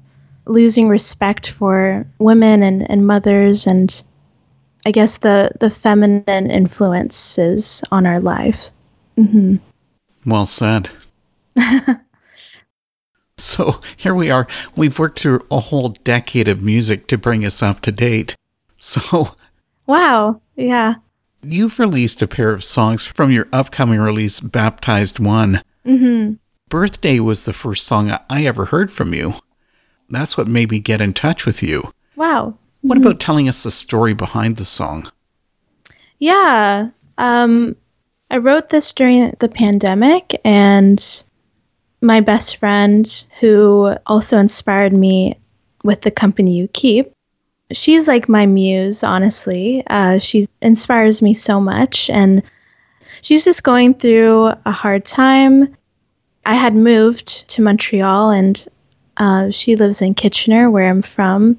losing 0.46 0.90
respect 0.90 1.50
for 1.50 2.06
women 2.18 2.64
and, 2.64 2.90
and 2.90 3.06
mothers 3.06 3.68
and 3.68 4.04
I 4.86 4.92
guess 4.92 5.18
the 5.18 5.52
the 5.60 5.70
feminine 5.70 6.50
influences 6.50 7.84
on 7.92 8.06
our 8.06 8.20
life. 8.20 8.70
Mm-hmm. 9.18 9.58
Well 10.26 10.46
said. 10.46 10.90
so 13.38 13.82
here 13.98 14.16
we 14.16 14.32
are. 14.32 14.48
We've 14.76 14.98
worked 14.98 15.20
through 15.20 15.46
a 15.52 15.60
whole 15.60 15.90
decade 15.90 16.48
of 16.48 16.62
music 16.62 17.08
to 17.08 17.18
bring 17.18 17.46
us 17.46 17.62
up 17.62 17.82
to 17.82 17.92
date. 17.92 18.36
So, 18.84 19.36
wow, 19.86 20.42
yeah. 20.56 20.96
You've 21.44 21.78
released 21.78 22.24
a 22.24 22.28
pair 22.28 22.50
of 22.50 22.64
songs 22.64 23.06
from 23.06 23.30
your 23.30 23.48
upcoming 23.54 24.00
release, 24.00 24.40
Baptized 24.40 25.20
One. 25.20 25.62
Mm-hmm. 25.86 26.34
Birthday 26.68 27.20
was 27.20 27.46
the 27.46 27.54
first 27.54 27.86
song 27.86 28.12
I 28.28 28.46
ever 28.46 28.66
heard 28.66 28.92
from 28.92 29.14
you. 29.14 29.36
That's 30.10 30.36
what 30.36 30.48
made 30.48 30.72
me 30.72 30.80
get 30.80 31.00
in 31.00 31.14
touch 31.14 31.46
with 31.46 31.62
you. 31.62 31.92
Wow. 32.16 32.58
What 32.82 32.98
about 32.98 33.20
telling 33.20 33.48
us 33.48 33.64
the 33.64 33.72
story 33.72 34.14
behind 34.14 34.58
the 34.58 34.66
song? 34.66 35.12
Yeah. 36.18 36.90
Um, 37.18 37.76
I 38.32 38.38
wrote 38.38 38.70
this 38.70 38.92
during 38.94 39.36
the 39.40 39.50
pandemic, 39.50 40.40
and 40.44 41.24
my 42.02 42.22
best 42.22 42.58
friend, 42.58 43.26
who 43.40 43.96
also 44.08 44.38
inspired 44.40 44.94
me 44.94 45.38
with 45.84 46.02
the 46.02 46.12
company 46.12 46.58
you 46.58 46.68
keep, 46.70 47.12
she's 47.72 48.08
like 48.08 48.28
my 48.28 48.46
muse, 48.46 49.04
honestly. 49.04 49.84
Uh, 49.88 50.18
she 50.18 50.48
inspires 50.62 51.22
me 51.22 51.34
so 51.34 51.60
much, 51.60 52.10
and 52.10 52.42
she's 53.22 53.46
just 53.46 53.64
going 53.64 53.94
through 53.94 54.54
a 54.66 54.72
hard 54.72 55.06
time. 55.06 55.76
I 56.46 56.56
had 56.56 56.76
moved 56.76 57.48
to 57.50 57.62
Montreal, 57.62 58.32
and 58.32 58.68
uh, 59.18 59.52
she 59.52 59.76
lives 59.76 60.02
in 60.02 60.16
Kitchener, 60.16 60.72
where 60.72 60.90
I'm 60.90 61.02
from 61.02 61.58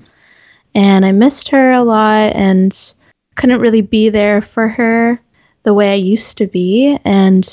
and 0.74 1.04
I 1.04 1.12
missed 1.12 1.48
her 1.50 1.72
a 1.72 1.82
lot 1.82 2.34
and 2.34 2.94
couldn't 3.34 3.60
really 3.60 3.80
be 3.80 4.08
there 4.08 4.40
for 4.40 4.68
her 4.68 5.20
the 5.62 5.74
way 5.74 5.90
I 5.90 5.96
used 5.96 6.38
to 6.38 6.46
be. 6.46 6.98
And 7.04 7.48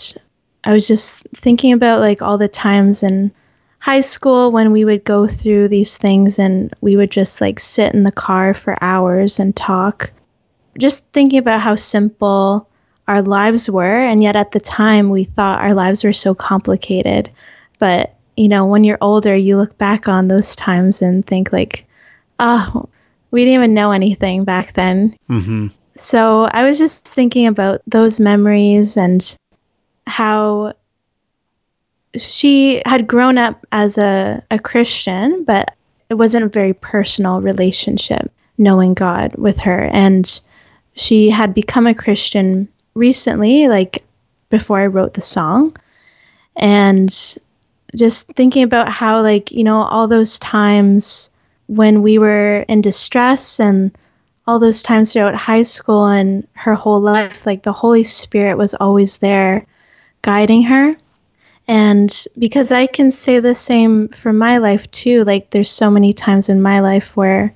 I 0.63 0.73
was 0.73 0.87
just 0.87 1.15
thinking 1.35 1.73
about 1.73 2.01
like 2.01 2.21
all 2.21 2.37
the 2.37 2.47
times 2.47 3.03
in 3.03 3.31
high 3.79 4.01
school 4.01 4.51
when 4.51 4.71
we 4.71 4.83
would 4.83 5.03
go 5.05 5.27
through 5.27 5.69
these 5.69 5.97
things 5.97 6.37
and 6.37 6.73
we 6.81 6.97
would 6.97 7.11
just 7.11 7.39
like 7.39 7.59
sit 7.59 7.93
in 7.93 8.03
the 8.03 8.11
car 8.11 8.53
for 8.53 8.77
hours 8.81 9.39
and 9.39 9.55
talk. 9.55 10.11
Just 10.77 11.05
thinking 11.13 11.39
about 11.39 11.61
how 11.61 11.75
simple 11.75 12.67
our 13.07 13.21
lives 13.21 13.69
were. 13.69 14.01
And 14.01 14.21
yet 14.21 14.35
at 14.35 14.51
the 14.51 14.59
time, 14.59 15.09
we 15.09 15.23
thought 15.23 15.61
our 15.61 15.73
lives 15.73 16.03
were 16.03 16.13
so 16.13 16.35
complicated. 16.35 17.29
But, 17.79 18.15
you 18.37 18.47
know, 18.47 18.65
when 18.65 18.83
you're 18.83 18.99
older, 19.01 19.35
you 19.35 19.57
look 19.57 19.77
back 19.77 20.07
on 20.07 20.27
those 20.27 20.55
times 20.55 21.01
and 21.01 21.25
think, 21.25 21.51
like, 21.51 21.85
oh, 22.39 22.87
we 23.31 23.41
didn't 23.41 23.55
even 23.55 23.73
know 23.73 23.91
anything 23.91 24.43
back 24.43 24.73
then. 24.73 25.17
Mm-hmm. 25.29 25.67
So 25.97 26.45
I 26.45 26.63
was 26.63 26.77
just 26.77 27.07
thinking 27.07 27.47
about 27.47 27.81
those 27.85 28.19
memories 28.19 28.95
and 28.97 29.35
how 30.07 30.73
she 32.15 32.81
had 32.85 33.07
grown 33.07 33.37
up 33.37 33.65
as 33.71 33.97
a, 33.97 34.41
a 34.49 34.59
Christian, 34.59 35.43
but 35.43 35.75
it 36.09 36.15
wasn't 36.15 36.45
a 36.45 36.49
very 36.49 36.73
personal 36.73 37.41
relationship 37.41 38.31
knowing 38.57 38.93
God 38.93 39.35
with 39.35 39.59
her. 39.59 39.89
And 39.93 40.39
she 40.95 41.29
had 41.29 41.53
become 41.53 41.85
a 41.85 41.93
Christian 41.93 42.67
recently, 42.93 43.67
like 43.67 44.03
before 44.49 44.79
I 44.79 44.87
wrote 44.87 45.13
the 45.13 45.21
song. 45.21 45.77
And 46.55 47.09
just 47.95 48.27
thinking 48.33 48.63
about 48.63 48.89
how, 48.89 49.21
like, 49.21 49.51
you 49.51 49.63
know, 49.63 49.83
all 49.83 50.07
those 50.07 50.39
times 50.39 51.29
when 51.69 52.01
we 52.01 52.17
were 52.17 52.65
in 52.67 52.81
distress 52.81 53.59
and 53.59 53.95
all 54.47 54.59
those 54.59 54.81
times 54.81 55.13
throughout 55.13 55.35
high 55.35 55.61
school 55.61 56.07
and 56.07 56.47
her 56.53 56.73
whole 56.73 56.99
life, 56.99 57.45
like 57.45 57.61
the 57.61 57.71
Holy 57.71 58.03
Spirit 58.03 58.57
was 58.57 58.73
always 58.73 59.17
there 59.17 59.65
guiding 60.23 60.63
her. 60.63 60.95
And 61.67 62.25
because 62.39 62.71
I 62.71 62.87
can 62.87 63.11
say 63.11 63.39
the 63.39 63.53
same 63.53 64.07
for 64.07 64.33
my 64.33 64.57
life 64.57 64.89
too, 64.89 65.23
like 65.23 65.51
there's 65.51 65.69
so 65.69 65.91
many 65.91 66.11
times 66.11 66.49
in 66.49 66.59
my 66.59 66.79
life 66.79 67.15
where 67.15 67.53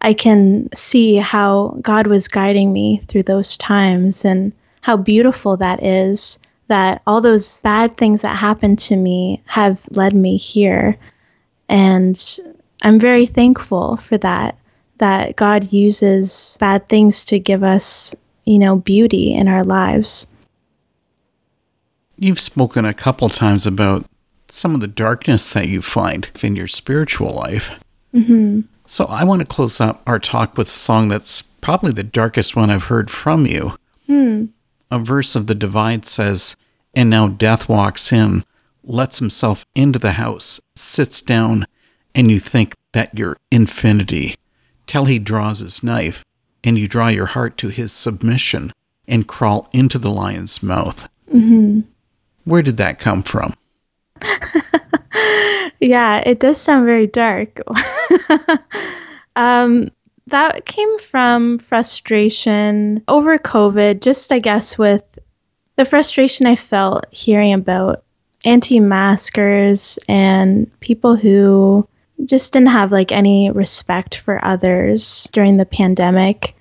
I 0.00 0.14
can 0.14 0.70
see 0.72 1.16
how 1.16 1.76
God 1.82 2.06
was 2.06 2.28
guiding 2.28 2.72
me 2.72 3.02
through 3.06 3.24
those 3.24 3.58
times 3.58 4.24
and 4.24 4.50
how 4.80 4.96
beautiful 4.96 5.58
that 5.58 5.82
is 5.82 6.38
that 6.68 7.02
all 7.06 7.20
those 7.20 7.60
bad 7.60 7.98
things 7.98 8.22
that 8.22 8.36
happened 8.36 8.78
to 8.78 8.96
me 8.96 9.42
have 9.44 9.78
led 9.90 10.14
me 10.14 10.38
here. 10.38 10.96
And 11.68 12.18
I'm 12.84 13.00
very 13.00 13.26
thankful 13.26 13.96
for 13.96 14.18
that, 14.18 14.58
that 14.98 15.36
God 15.36 15.72
uses 15.72 16.56
bad 16.60 16.88
things 16.88 17.24
to 17.26 17.38
give 17.38 17.64
us, 17.64 18.14
you 18.44 18.58
know, 18.58 18.76
beauty 18.76 19.32
in 19.32 19.48
our 19.48 19.64
lives. 19.64 20.26
You've 22.16 22.40
spoken 22.40 22.84
a 22.84 22.94
couple 22.94 23.28
times 23.30 23.66
about 23.66 24.04
some 24.48 24.74
of 24.74 24.82
the 24.82 24.86
darkness 24.86 25.52
that 25.54 25.66
you 25.66 25.80
find 25.82 26.30
in 26.42 26.54
your 26.54 26.68
spiritual 26.68 27.32
life. 27.32 27.82
Mm-hmm. 28.14 28.60
So 28.86 29.06
I 29.06 29.24
want 29.24 29.40
to 29.40 29.46
close 29.46 29.80
up 29.80 30.02
our 30.06 30.18
talk 30.18 30.58
with 30.58 30.68
a 30.68 30.70
song 30.70 31.08
that's 31.08 31.40
probably 31.42 31.92
the 31.92 32.04
darkest 32.04 32.54
one 32.54 32.68
I've 32.68 32.84
heard 32.84 33.10
from 33.10 33.46
you. 33.46 33.76
Hmm. 34.06 34.46
A 34.90 34.98
verse 34.98 35.34
of 35.34 35.46
the 35.46 35.54
Divide 35.54 36.04
says, 36.04 36.54
And 36.94 37.08
now 37.08 37.28
death 37.28 37.66
walks 37.66 38.12
in, 38.12 38.44
lets 38.84 39.18
himself 39.18 39.64
into 39.74 39.98
the 39.98 40.12
house, 40.12 40.60
sits 40.76 41.22
down, 41.22 41.66
and 42.14 42.30
you 42.30 42.38
think 42.38 42.74
that 42.92 43.16
you're 43.16 43.36
infinity, 43.50 44.36
till 44.86 45.06
he 45.06 45.18
draws 45.18 45.60
his 45.60 45.82
knife, 45.82 46.24
and 46.62 46.78
you 46.78 46.88
draw 46.88 47.08
your 47.08 47.26
heart 47.26 47.58
to 47.58 47.68
his 47.68 47.92
submission 47.92 48.72
and 49.06 49.26
crawl 49.28 49.68
into 49.72 49.98
the 49.98 50.10
lion's 50.10 50.62
mouth. 50.62 51.08
Mm-hmm. 51.32 51.80
Where 52.44 52.62
did 52.62 52.76
that 52.78 52.98
come 52.98 53.22
from? 53.22 53.54
yeah, 55.80 56.22
it 56.24 56.40
does 56.40 56.60
sound 56.60 56.86
very 56.86 57.06
dark. 57.06 57.60
um, 59.36 59.88
that 60.28 60.64
came 60.64 60.98
from 60.98 61.58
frustration 61.58 63.02
over 63.08 63.38
COVID, 63.38 64.00
just 64.00 64.32
I 64.32 64.38
guess 64.38 64.78
with 64.78 65.02
the 65.76 65.84
frustration 65.84 66.46
I 66.46 66.56
felt 66.56 67.06
hearing 67.10 67.52
about 67.52 68.04
anti 68.44 68.80
maskers 68.80 69.98
and 70.08 70.70
people 70.80 71.16
who 71.16 71.86
just 72.24 72.52
didn't 72.52 72.68
have 72.68 72.92
like 72.92 73.12
any 73.12 73.50
respect 73.50 74.16
for 74.16 74.44
others 74.44 75.28
during 75.32 75.56
the 75.56 75.66
pandemic. 75.66 76.54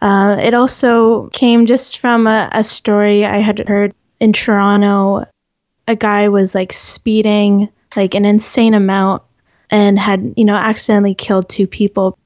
Uh, 0.00 0.36
it 0.40 0.54
also 0.54 1.28
came 1.28 1.66
just 1.66 1.98
from 1.98 2.26
a, 2.26 2.48
a 2.52 2.64
story 2.64 3.24
I 3.24 3.38
had 3.38 3.68
heard 3.68 3.94
in 4.18 4.32
Toronto. 4.32 5.26
A 5.88 5.96
guy 5.96 6.28
was 6.28 6.54
like 6.54 6.72
speeding 6.72 7.68
like 7.96 8.14
an 8.14 8.24
insane 8.24 8.74
amount 8.74 9.22
and 9.70 9.98
had, 9.98 10.34
you 10.36 10.44
know, 10.44 10.54
accidentally 10.54 11.14
killed 11.14 11.48
two 11.48 11.66
people. 11.66 12.16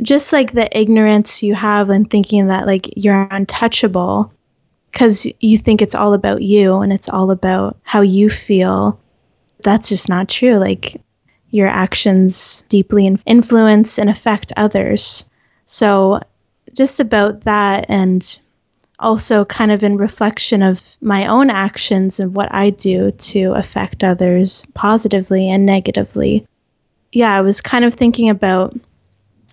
Just 0.00 0.32
like 0.32 0.52
the 0.52 0.78
ignorance 0.78 1.42
you 1.42 1.54
have 1.54 1.90
and 1.90 2.08
thinking 2.08 2.48
that 2.48 2.66
like 2.66 2.88
you're 2.96 3.26
untouchable 3.30 4.32
because 4.92 5.26
you 5.40 5.58
think 5.58 5.82
it's 5.82 5.94
all 5.94 6.14
about 6.14 6.42
you 6.42 6.76
and 6.76 6.92
it's 6.92 7.08
all 7.08 7.30
about 7.30 7.76
how 7.82 8.00
you 8.00 8.30
feel. 8.30 9.00
That's 9.64 9.88
just 9.88 10.08
not 10.08 10.28
true. 10.28 10.56
Like 10.58 11.00
your 11.50 11.68
actions 11.68 12.64
deeply 12.68 13.06
influence 13.26 13.98
and 13.98 14.10
affect 14.10 14.52
others. 14.56 15.28
So, 15.66 16.20
just 16.74 17.00
about 17.00 17.42
that, 17.42 17.86
and 17.88 18.40
also 18.98 19.44
kind 19.44 19.70
of 19.70 19.84
in 19.84 19.96
reflection 19.96 20.62
of 20.62 20.82
my 21.00 21.26
own 21.26 21.50
actions 21.50 22.18
and 22.18 22.34
what 22.34 22.52
I 22.52 22.70
do 22.70 23.12
to 23.12 23.52
affect 23.52 24.02
others 24.02 24.64
positively 24.74 25.48
and 25.48 25.64
negatively. 25.64 26.46
Yeah, 27.12 27.32
I 27.34 27.40
was 27.40 27.60
kind 27.60 27.84
of 27.84 27.94
thinking 27.94 28.28
about 28.28 28.76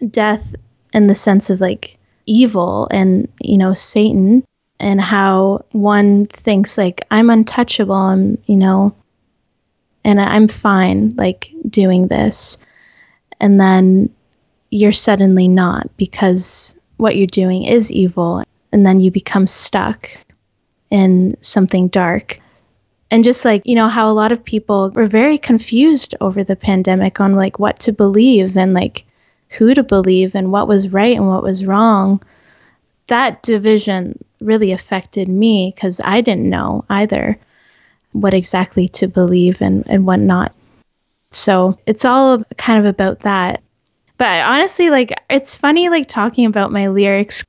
death 0.10 0.56
in 0.94 1.08
the 1.08 1.16
sense 1.16 1.50
of 1.50 1.62
like 1.62 1.98
evil 2.26 2.88
and, 2.92 3.32
you 3.40 3.58
know, 3.58 3.74
Satan 3.74 4.44
and 4.80 5.00
how 5.00 5.64
one 5.72 6.26
thinks 6.26 6.78
like 6.78 7.06
I'm 7.12 7.30
untouchable, 7.30 7.96
I'm, 7.96 8.38
you 8.46 8.58
know, 8.58 8.96
and 10.06 10.22
I'm 10.22 10.48
fine 10.48 11.12
like 11.18 11.52
doing 11.68 12.08
this. 12.08 12.60
And 13.42 13.60
then 13.60 14.10
you're 14.70 14.92
suddenly 14.92 15.48
not 15.48 15.90
because 15.98 16.80
what 16.98 17.18
you're 17.18 17.28
doing 17.28 17.66
is 17.66 17.92
evil. 17.92 18.44
And 18.72 18.86
then 18.86 19.00
you 19.00 19.10
become 19.10 19.48
stuck 19.48 20.10
in 20.92 21.36
something 21.42 21.88
dark. 21.88 22.40
And 23.10 23.24
just 23.24 23.46
like, 23.46 23.64
you 23.66 23.76
know, 23.76 23.88
how 23.88 24.10
a 24.10 24.14
lot 24.14 24.32
of 24.32 24.44
people 24.44 24.92
were 24.92 25.08
very 25.08 25.38
confused 25.38 26.14
over 26.22 26.44
the 26.44 26.56
pandemic 26.56 27.20
on 27.20 27.34
like 27.34 27.58
what 27.58 27.80
to 27.80 27.92
believe 27.92 28.56
and 28.56 28.74
like 28.74 29.06
who 29.50 29.74
to 29.74 29.84
believe 29.84 30.36
and 30.36 30.52
what 30.52 30.68
was 30.68 30.90
right 30.90 31.16
and 31.16 31.28
what 31.28 31.44
was 31.44 31.66
wrong. 31.66 32.22
That 33.08 33.42
division 33.42 34.24
really 34.40 34.72
affected 34.72 35.30
me 35.30 35.72
because 35.74 36.00
I 36.04 36.22
didn't 36.22 36.50
know 36.50 36.86
either 36.90 37.40
what 38.16 38.34
exactly 38.34 38.88
to 38.90 39.08
believe 39.08 39.62
and, 39.62 39.84
and 39.88 40.06
what 40.06 40.20
not. 40.20 40.54
So 41.32 41.78
it's 41.86 42.06
all 42.06 42.44
kind 42.58 42.80
of 42.80 42.86
about 42.86 43.20
that. 43.22 43.62
But 44.18 44.42
honestly, 44.46 44.90
like, 44.90 45.14
it's 45.30 45.56
funny, 45.56 45.90
like, 45.90 46.08
talking 46.08 46.46
about 46.46 46.72
my 46.72 46.88
lyrics. 46.88 47.44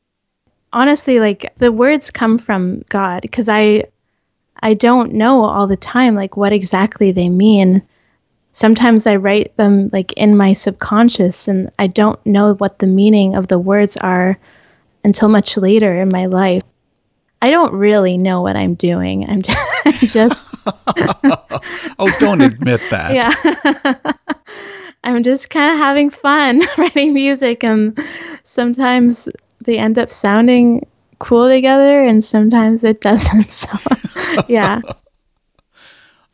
Honestly, 0.73 1.21
like, 1.21 1.55
the 1.57 1.71
words 1.71 2.11
come 2.11 2.39
from 2.39 2.83
God 2.89 3.23
because 3.23 3.49
I. 3.49 3.85
I 4.63 4.73
don't 4.73 5.13
know 5.13 5.45
all 5.45 5.67
the 5.67 5.77
time 5.77 6.15
like 6.15 6.39
what 6.39 6.55
exactly 6.55 7.13
they 7.13 7.29
mean. 7.29 7.83
Sometimes 8.53 9.07
I 9.07 9.17
write 9.17 9.55
them 9.59 9.91
like 9.93 10.13
in 10.15 10.35
my 10.35 10.55
subconscious 10.55 11.47
and 11.47 11.71
I 11.79 11.89
don't 11.89 12.25
know 12.25 12.55
what 12.55 12.79
the 12.79 12.87
meaning 12.87 13.35
of 13.35 13.49
the 13.49 13.59
words 13.59 13.99
are 13.99 14.39
until 15.05 15.29
much 15.29 15.59
later 15.59 16.01
in 16.01 16.09
my 16.11 16.25
life. 16.25 16.63
I 17.43 17.51
don't 17.51 17.73
really 17.73 18.17
know 18.17 18.43
what 18.43 18.57
I'm 18.57 18.75
doing. 18.75 19.29
I'm 19.29 19.43
just. 19.93 20.49
oh, 21.99 22.17
don't 22.19 22.41
admit 22.41 22.81
that. 22.91 23.15
Yeah. 23.15 24.13
I'm 25.05 25.23
just 25.23 25.51
kind 25.51 25.73
of 25.73 25.79
having 25.79 26.11
fun 26.11 26.63
writing 26.79 27.15
music, 27.15 27.63
and 27.63 27.99
sometimes 28.45 29.29
they 29.61 29.79
end 29.79 29.99
up 29.99 30.11
sounding 30.11 30.87
cool 31.19 31.49
together, 31.49 32.05
and 32.05 32.25
sometimes 32.25 32.83
it 32.83 33.01
doesn't. 33.01 33.53
So, 33.53 33.79
yeah. 34.49 34.81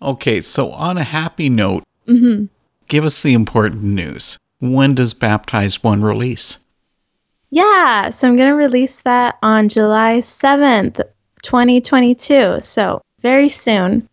Okay, 0.00 0.40
so 0.40 0.70
on 0.70 0.96
a 0.96 1.04
happy 1.04 1.48
note, 1.48 1.84
mm-hmm. 2.08 2.46
give 2.88 3.04
us 3.04 3.22
the 3.22 3.34
important 3.34 3.82
news. 3.82 4.38
When 4.58 4.94
does 4.94 5.12
Baptized 5.12 5.84
One 5.84 6.02
release? 6.02 6.61
Yeah, 7.52 8.08
so 8.08 8.28
I'm 8.28 8.36
going 8.36 8.48
to 8.48 8.54
release 8.54 9.02
that 9.02 9.36
on 9.42 9.68
July 9.68 10.20
7th, 10.20 11.02
2022. 11.42 12.60
So 12.62 13.02
very 13.20 13.50
soon. 13.50 14.08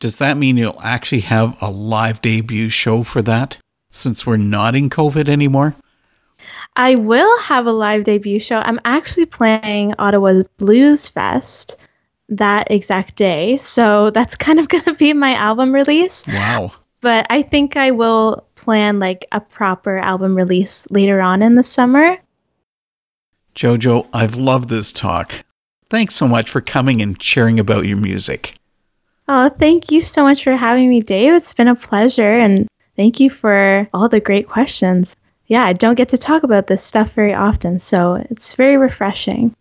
Does 0.00 0.18
that 0.18 0.36
mean 0.36 0.58
you'll 0.58 0.78
actually 0.82 1.22
have 1.22 1.56
a 1.62 1.70
live 1.70 2.20
debut 2.20 2.68
show 2.68 3.04
for 3.04 3.22
that 3.22 3.56
since 3.90 4.26
we're 4.26 4.36
not 4.36 4.74
in 4.74 4.90
COVID 4.90 5.30
anymore? 5.30 5.76
I 6.76 6.96
will 6.96 7.40
have 7.40 7.64
a 7.64 7.72
live 7.72 8.04
debut 8.04 8.38
show. 8.38 8.58
I'm 8.58 8.80
actually 8.84 9.24
playing 9.24 9.94
Ottawa's 9.98 10.44
Blues 10.58 11.08
Fest 11.08 11.78
that 12.28 12.70
exact 12.70 13.16
day. 13.16 13.56
So 13.56 14.10
that's 14.10 14.36
kind 14.36 14.60
of 14.60 14.68
going 14.68 14.84
to 14.84 14.92
be 14.92 15.14
my 15.14 15.32
album 15.32 15.74
release. 15.74 16.26
Wow. 16.26 16.72
But 17.00 17.26
I 17.30 17.40
think 17.40 17.78
I 17.78 17.92
will 17.92 18.46
plan 18.56 18.98
like 18.98 19.24
a 19.32 19.40
proper 19.40 19.96
album 19.96 20.36
release 20.36 20.86
later 20.90 21.22
on 21.22 21.40
in 21.40 21.54
the 21.54 21.62
summer. 21.62 22.18
Jojo, 23.54 24.06
I've 24.12 24.36
loved 24.36 24.68
this 24.68 24.92
talk. 24.92 25.44
Thanks 25.88 26.14
so 26.14 26.28
much 26.28 26.50
for 26.50 26.60
coming 26.60 27.02
and 27.02 27.20
sharing 27.22 27.58
about 27.58 27.86
your 27.86 27.96
music. 27.96 28.54
Oh, 29.28 29.48
thank 29.48 29.90
you 29.90 30.00
so 30.02 30.22
much 30.22 30.44
for 30.44 30.56
having 30.56 30.88
me, 30.88 31.00
Dave. 31.00 31.34
It's 31.34 31.54
been 31.54 31.68
a 31.68 31.74
pleasure, 31.74 32.38
and 32.38 32.68
thank 32.96 33.20
you 33.20 33.30
for 33.30 33.88
all 33.92 34.08
the 34.08 34.20
great 34.20 34.48
questions. 34.48 35.16
Yeah, 35.46 35.64
I 35.64 35.72
don't 35.72 35.96
get 35.96 36.10
to 36.10 36.18
talk 36.18 36.42
about 36.42 36.66
this 36.66 36.84
stuff 36.84 37.12
very 37.12 37.34
often, 37.34 37.78
so 37.78 38.14
it's 38.30 38.54
very 38.54 38.76
refreshing. 38.76 39.54